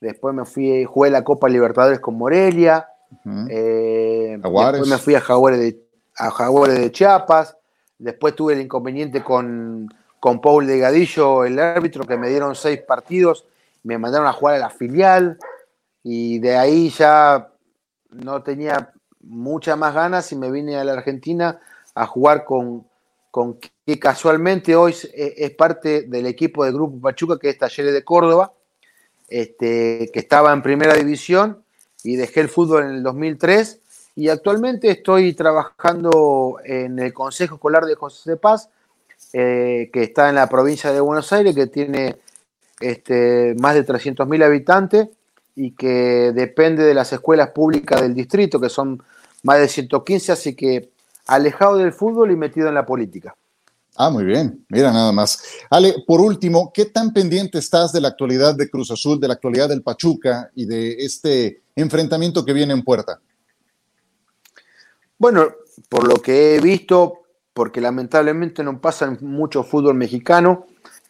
después 0.00 0.32
me 0.36 0.44
fui, 0.44 0.84
jugué 0.84 1.10
la 1.10 1.24
Copa 1.24 1.48
Libertadores 1.48 1.98
con 1.98 2.16
Morelia, 2.16 2.86
eh, 3.48 4.38
después 4.40 4.86
me 4.86 4.98
fui 4.98 5.16
a 5.16 5.20
Jaguares 5.20 5.58
de 5.58 5.84
a 6.16 6.30
Jaguares 6.30 6.78
de 6.78 6.92
Chiapas. 6.92 7.56
Después 7.98 8.36
tuve 8.36 8.52
el 8.52 8.60
inconveniente 8.60 9.24
con, 9.24 9.92
con 10.20 10.40
Paul 10.40 10.68
Delgadillo, 10.68 11.44
el 11.44 11.58
árbitro, 11.58 12.04
que 12.04 12.16
me 12.16 12.28
dieron 12.28 12.54
seis 12.54 12.80
partidos, 12.86 13.46
me 13.82 13.98
mandaron 13.98 14.26
a 14.26 14.32
jugar 14.32 14.56
a 14.56 14.58
la 14.58 14.70
filial 14.70 15.38
y 16.02 16.38
de 16.38 16.56
ahí 16.56 16.90
ya 16.90 17.52
no 18.10 18.42
tenía 18.42 18.92
muchas 19.20 19.76
más 19.76 19.94
ganas 19.94 20.30
y 20.32 20.36
me 20.36 20.50
vine 20.50 20.76
a 20.76 20.84
la 20.84 20.94
Argentina 20.94 21.60
a 21.94 22.06
jugar 22.06 22.44
con, 22.44 22.86
con 23.30 23.58
que 23.58 23.98
casualmente 23.98 24.74
hoy 24.76 24.94
es, 25.14 25.50
parte 25.52 26.02
del 26.02 26.26
equipo 26.26 26.64
del 26.64 26.74
Grupo 26.74 27.00
Pachuca, 27.00 27.38
que 27.38 27.50
es 27.50 27.58
Talleres 27.58 27.92
de 27.92 28.04
Córdoba, 28.04 28.52
este, 29.28 30.10
que 30.12 30.20
estaba 30.20 30.52
en 30.52 30.62
primera 30.62 30.94
división 30.94 31.62
y 32.02 32.16
dejé 32.16 32.40
el 32.40 32.48
fútbol 32.48 32.84
en 32.84 32.90
el 32.90 33.02
2003 33.02 33.80
y 34.16 34.28
actualmente 34.28 34.90
estoy 34.90 35.34
trabajando 35.34 36.58
en 36.64 36.98
el 36.98 37.12
Consejo 37.12 37.56
Escolar 37.56 37.84
de 37.84 37.94
José 37.94 38.30
de 38.30 38.36
Paz, 38.36 38.68
eh, 39.32 39.90
que 39.92 40.02
está 40.02 40.28
en 40.28 40.34
la 40.34 40.48
provincia 40.48 40.92
de 40.92 41.00
Buenos 41.00 41.32
Aires, 41.32 41.54
que 41.54 41.68
tiene 41.68 42.16
este, 42.80 43.54
más 43.60 43.74
de 43.74 43.86
300.000 43.86 44.44
habitantes 44.44 45.08
y 45.54 45.72
que 45.72 46.32
depende 46.34 46.84
de 46.84 46.94
las 46.94 47.12
escuelas 47.12 47.50
públicas 47.50 48.00
del 48.00 48.14
distrito, 48.14 48.60
que 48.60 48.68
son 48.68 49.02
más 49.42 49.60
de 49.60 49.68
115, 49.68 50.32
así 50.32 50.54
que 50.54 50.90
alejado 51.26 51.76
del 51.76 51.92
fútbol 51.92 52.30
y 52.30 52.36
metido 52.36 52.68
en 52.68 52.74
la 52.74 52.86
política. 52.86 53.36
Ah, 53.96 54.08
muy 54.08 54.24
bien. 54.24 54.64
Mira 54.68 54.92
nada 54.92 55.12
más. 55.12 55.42
Ale, 55.68 55.94
por 56.06 56.20
último, 56.20 56.72
¿qué 56.72 56.86
tan 56.86 57.12
pendiente 57.12 57.58
estás 57.58 57.92
de 57.92 58.00
la 58.00 58.08
actualidad 58.08 58.54
de 58.54 58.70
Cruz 58.70 58.90
Azul, 58.90 59.20
de 59.20 59.28
la 59.28 59.34
actualidad 59.34 59.68
del 59.68 59.82
Pachuca 59.82 60.50
y 60.54 60.64
de 60.64 60.92
este 61.04 61.62
enfrentamiento 61.76 62.44
que 62.44 62.52
viene 62.52 62.72
en 62.72 62.82
puerta? 62.82 63.20
Bueno, 65.18 65.48
por 65.88 66.08
lo 66.08 66.16
que 66.16 66.54
he 66.54 66.60
visto, 66.60 67.24
porque 67.52 67.80
lamentablemente 67.80 68.62
no 68.62 68.80
pasa 68.80 69.14
mucho 69.20 69.64
fútbol 69.64 69.96
mexicano, 69.96 70.66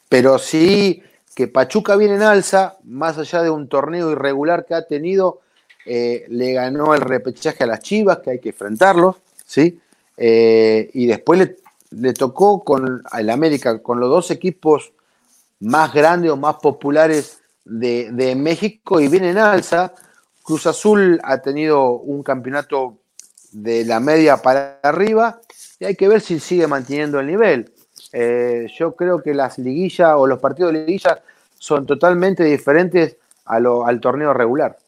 pero 0.09 0.39
sí 0.39 1.01
que 1.35 1.49
Pachuca 1.49 1.97
viene 1.97 2.16
en 2.16 2.23
alza, 2.23 2.77
más 2.85 3.19
allá 3.19 3.43
de 3.43 3.51
un 3.51 3.69
torneo 3.69 4.11
irregular 4.11 4.66
que 4.66 4.75
ha 4.75 4.87
tenido, 4.87 5.40
eh, 5.87 6.25
le 6.29 6.53
ganó 6.53 6.95
el 6.95 7.01
repechaje 7.01 7.64
a 7.64 7.66
las 7.66 7.81
Chivas, 7.81 8.19
que 8.19 8.31
hay 8.33 8.40
que 8.40 8.51
enfrentarlos, 8.51 9.16
¿sí? 9.47 9.81
Eh, 10.16 10.90
y 10.93 11.07
después 11.07 11.57
le, 11.90 12.12
tocó 12.12 12.62
con 12.62 13.03
el 13.19 13.31
América, 13.31 13.81
con 13.81 14.01
los 14.01 14.11
dos 14.11 14.31
equipos 14.31 14.93
más 15.61 15.93
grandes 15.93 16.31
o 16.31 16.37
más 16.37 16.57
populares 16.57 17.40
de, 17.64 18.11
de 18.12 18.35
México 18.35 19.01
y 19.01 19.09
viene 19.09 19.31
en 19.31 19.38
alza. 19.38 19.95
Cruz 20.43 20.66
Azul 20.66 21.21
ha 21.25 21.38
tenido 21.38 21.93
un 21.93 22.23
campeonato 22.23 22.99
de 23.53 23.85
la 23.85 24.01
media 24.01 24.37
para 24.37 24.79
arriba 24.83 25.40
y 25.79 25.85
hay 25.87 25.97
que 25.97 26.09
ver 26.09 26.21
si 26.21 26.38
sigue 26.38 26.66
manteniendo 26.66 27.19
el 27.21 27.27
nivel. 27.27 27.73
Eh, 28.12 28.66
yo 28.77 28.94
creo 28.94 29.23
que 29.23 29.35
las 29.35 29.59
liguillas 29.59 30.12
o 30.16 30.27
los 30.27 30.38
partidos 30.38 30.73
de 30.73 30.81
liguilla 30.81 31.23
son 31.59 31.87
totalmente 31.87 32.44
diferentes 32.44 33.16
a 33.44 33.61
lo, 33.61 33.87
al 33.87 34.01
torneo 34.01 34.33
regular. 34.33 34.79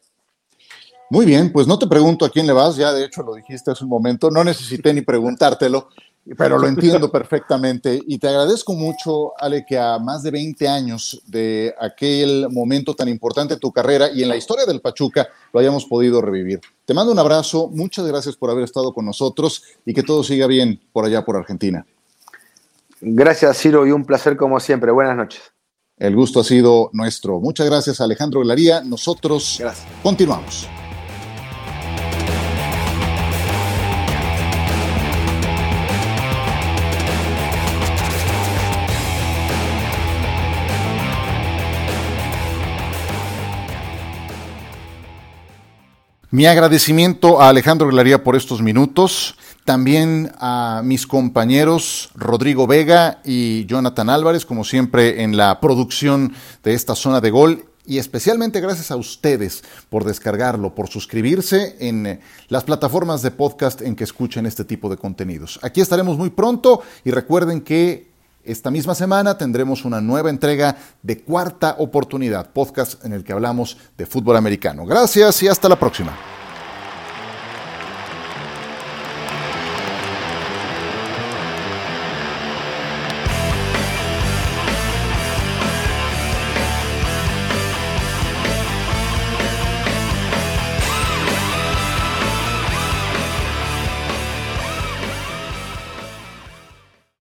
Muy 1.09 1.25
bien, 1.25 1.51
pues 1.51 1.67
no 1.67 1.77
te 1.77 1.85
pregunto 1.85 2.25
a 2.25 2.29
quién 2.29 2.47
le 2.47 2.53
vas, 2.53 2.75
ya 2.75 2.91
de 2.91 3.05
hecho 3.05 3.21
lo 3.21 3.35
dijiste 3.35 3.69
hace 3.69 3.83
un 3.83 3.89
momento, 3.89 4.31
no 4.31 4.43
necesité 4.43 4.93
ni 4.93 5.01
preguntártelo, 5.01 5.89
pero 6.37 6.57
lo 6.57 6.67
entiendo 6.67 7.11
perfectamente 7.11 8.01
y 8.07 8.17
te 8.17 8.29
agradezco 8.29 8.73
mucho, 8.73 9.33
Ale, 9.37 9.65
que 9.65 9.77
a 9.77 9.99
más 9.99 10.23
de 10.23 10.31
20 10.31 10.67
años 10.67 11.21
de 11.27 11.75
aquel 11.79 12.47
momento 12.49 12.95
tan 12.95 13.09
importante 13.09 13.55
en 13.55 13.59
tu 13.59 13.71
carrera 13.71 14.09
y 14.11 14.23
en 14.23 14.29
la 14.29 14.37
historia 14.37 14.65
del 14.65 14.81
Pachuca 14.81 15.27
lo 15.51 15.59
hayamos 15.59 15.85
podido 15.85 16.21
revivir. 16.21 16.61
Te 16.85 16.93
mando 16.93 17.11
un 17.11 17.19
abrazo, 17.19 17.69
muchas 17.71 18.07
gracias 18.07 18.35
por 18.35 18.49
haber 18.49 18.63
estado 18.63 18.93
con 18.93 19.05
nosotros 19.05 19.63
y 19.85 19.93
que 19.93 20.01
todo 20.01 20.23
siga 20.23 20.47
bien 20.47 20.81
por 20.93 21.05
allá 21.05 21.25
por 21.25 21.35
Argentina. 21.35 21.85
Gracias, 23.05 23.57
Ciro, 23.57 23.85
y 23.85 23.91
un 23.91 24.05
placer 24.05 24.37
como 24.37 24.59
siempre. 24.59 24.91
Buenas 24.91 25.17
noches. 25.17 25.41
El 25.97 26.15
gusto 26.15 26.39
ha 26.39 26.43
sido 26.43 26.89
nuestro. 26.93 27.39
Muchas 27.39 27.67
gracias, 27.67 27.99
Alejandro 27.99 28.39
Glaría. 28.41 28.81
Nosotros 28.81 29.61
continuamos. 30.01 30.67
Mi 46.33 46.47
agradecimiento 46.47 47.39
a 47.39 47.49
Alejandro 47.49 47.89
Glaría 47.89 48.23
por 48.23 48.35
estos 48.35 48.63
minutos, 48.63 49.35
también 49.65 50.31
a 50.39 50.81
mis 50.83 51.05
compañeros 51.05 52.09
Rodrigo 52.15 52.65
Vega 52.65 53.21
y 53.23 53.67
Jonathan 53.67 54.09
Álvarez, 54.09 54.43
como 54.43 54.63
siempre 54.63 55.21
en 55.21 55.37
la 55.37 55.59
producción 55.59 56.33
de 56.63 56.73
esta 56.73 56.95
zona 56.95 57.21
de 57.21 57.29
gol, 57.29 57.65
y 57.85 57.99
especialmente 57.99 58.61
gracias 58.61 58.89
a 58.89 58.95
ustedes 58.95 59.63
por 59.91 60.05
descargarlo, 60.05 60.73
por 60.73 60.89
suscribirse 60.89 61.75
en 61.79 62.19
las 62.47 62.63
plataformas 62.63 63.21
de 63.21 63.29
podcast 63.29 63.83
en 63.83 63.95
que 63.95 64.03
escuchen 64.03 64.47
este 64.47 64.65
tipo 64.65 64.89
de 64.89 64.97
contenidos. 64.97 65.59
Aquí 65.61 65.81
estaremos 65.81 66.17
muy 66.17 66.31
pronto 66.31 66.81
y 67.05 67.11
recuerden 67.11 67.61
que 67.61 68.12
esta 68.43 68.69
misma 68.71 68.95
semana 68.95 69.37
tendremos 69.37 69.85
una 69.85 70.01
nueva 70.01 70.29
entrega 70.29 70.75
de 71.01 71.21
Cuarta 71.21 71.75
Oportunidad, 71.79 72.51
podcast 72.51 73.03
en 73.05 73.13
el 73.13 73.23
que 73.23 73.33
hablamos 73.33 73.77
de 73.97 74.05
fútbol 74.05 74.35
americano. 74.35 74.85
Gracias 74.85 75.43
y 75.43 75.47
hasta 75.47 75.69
la 75.69 75.79
próxima. 75.79 76.42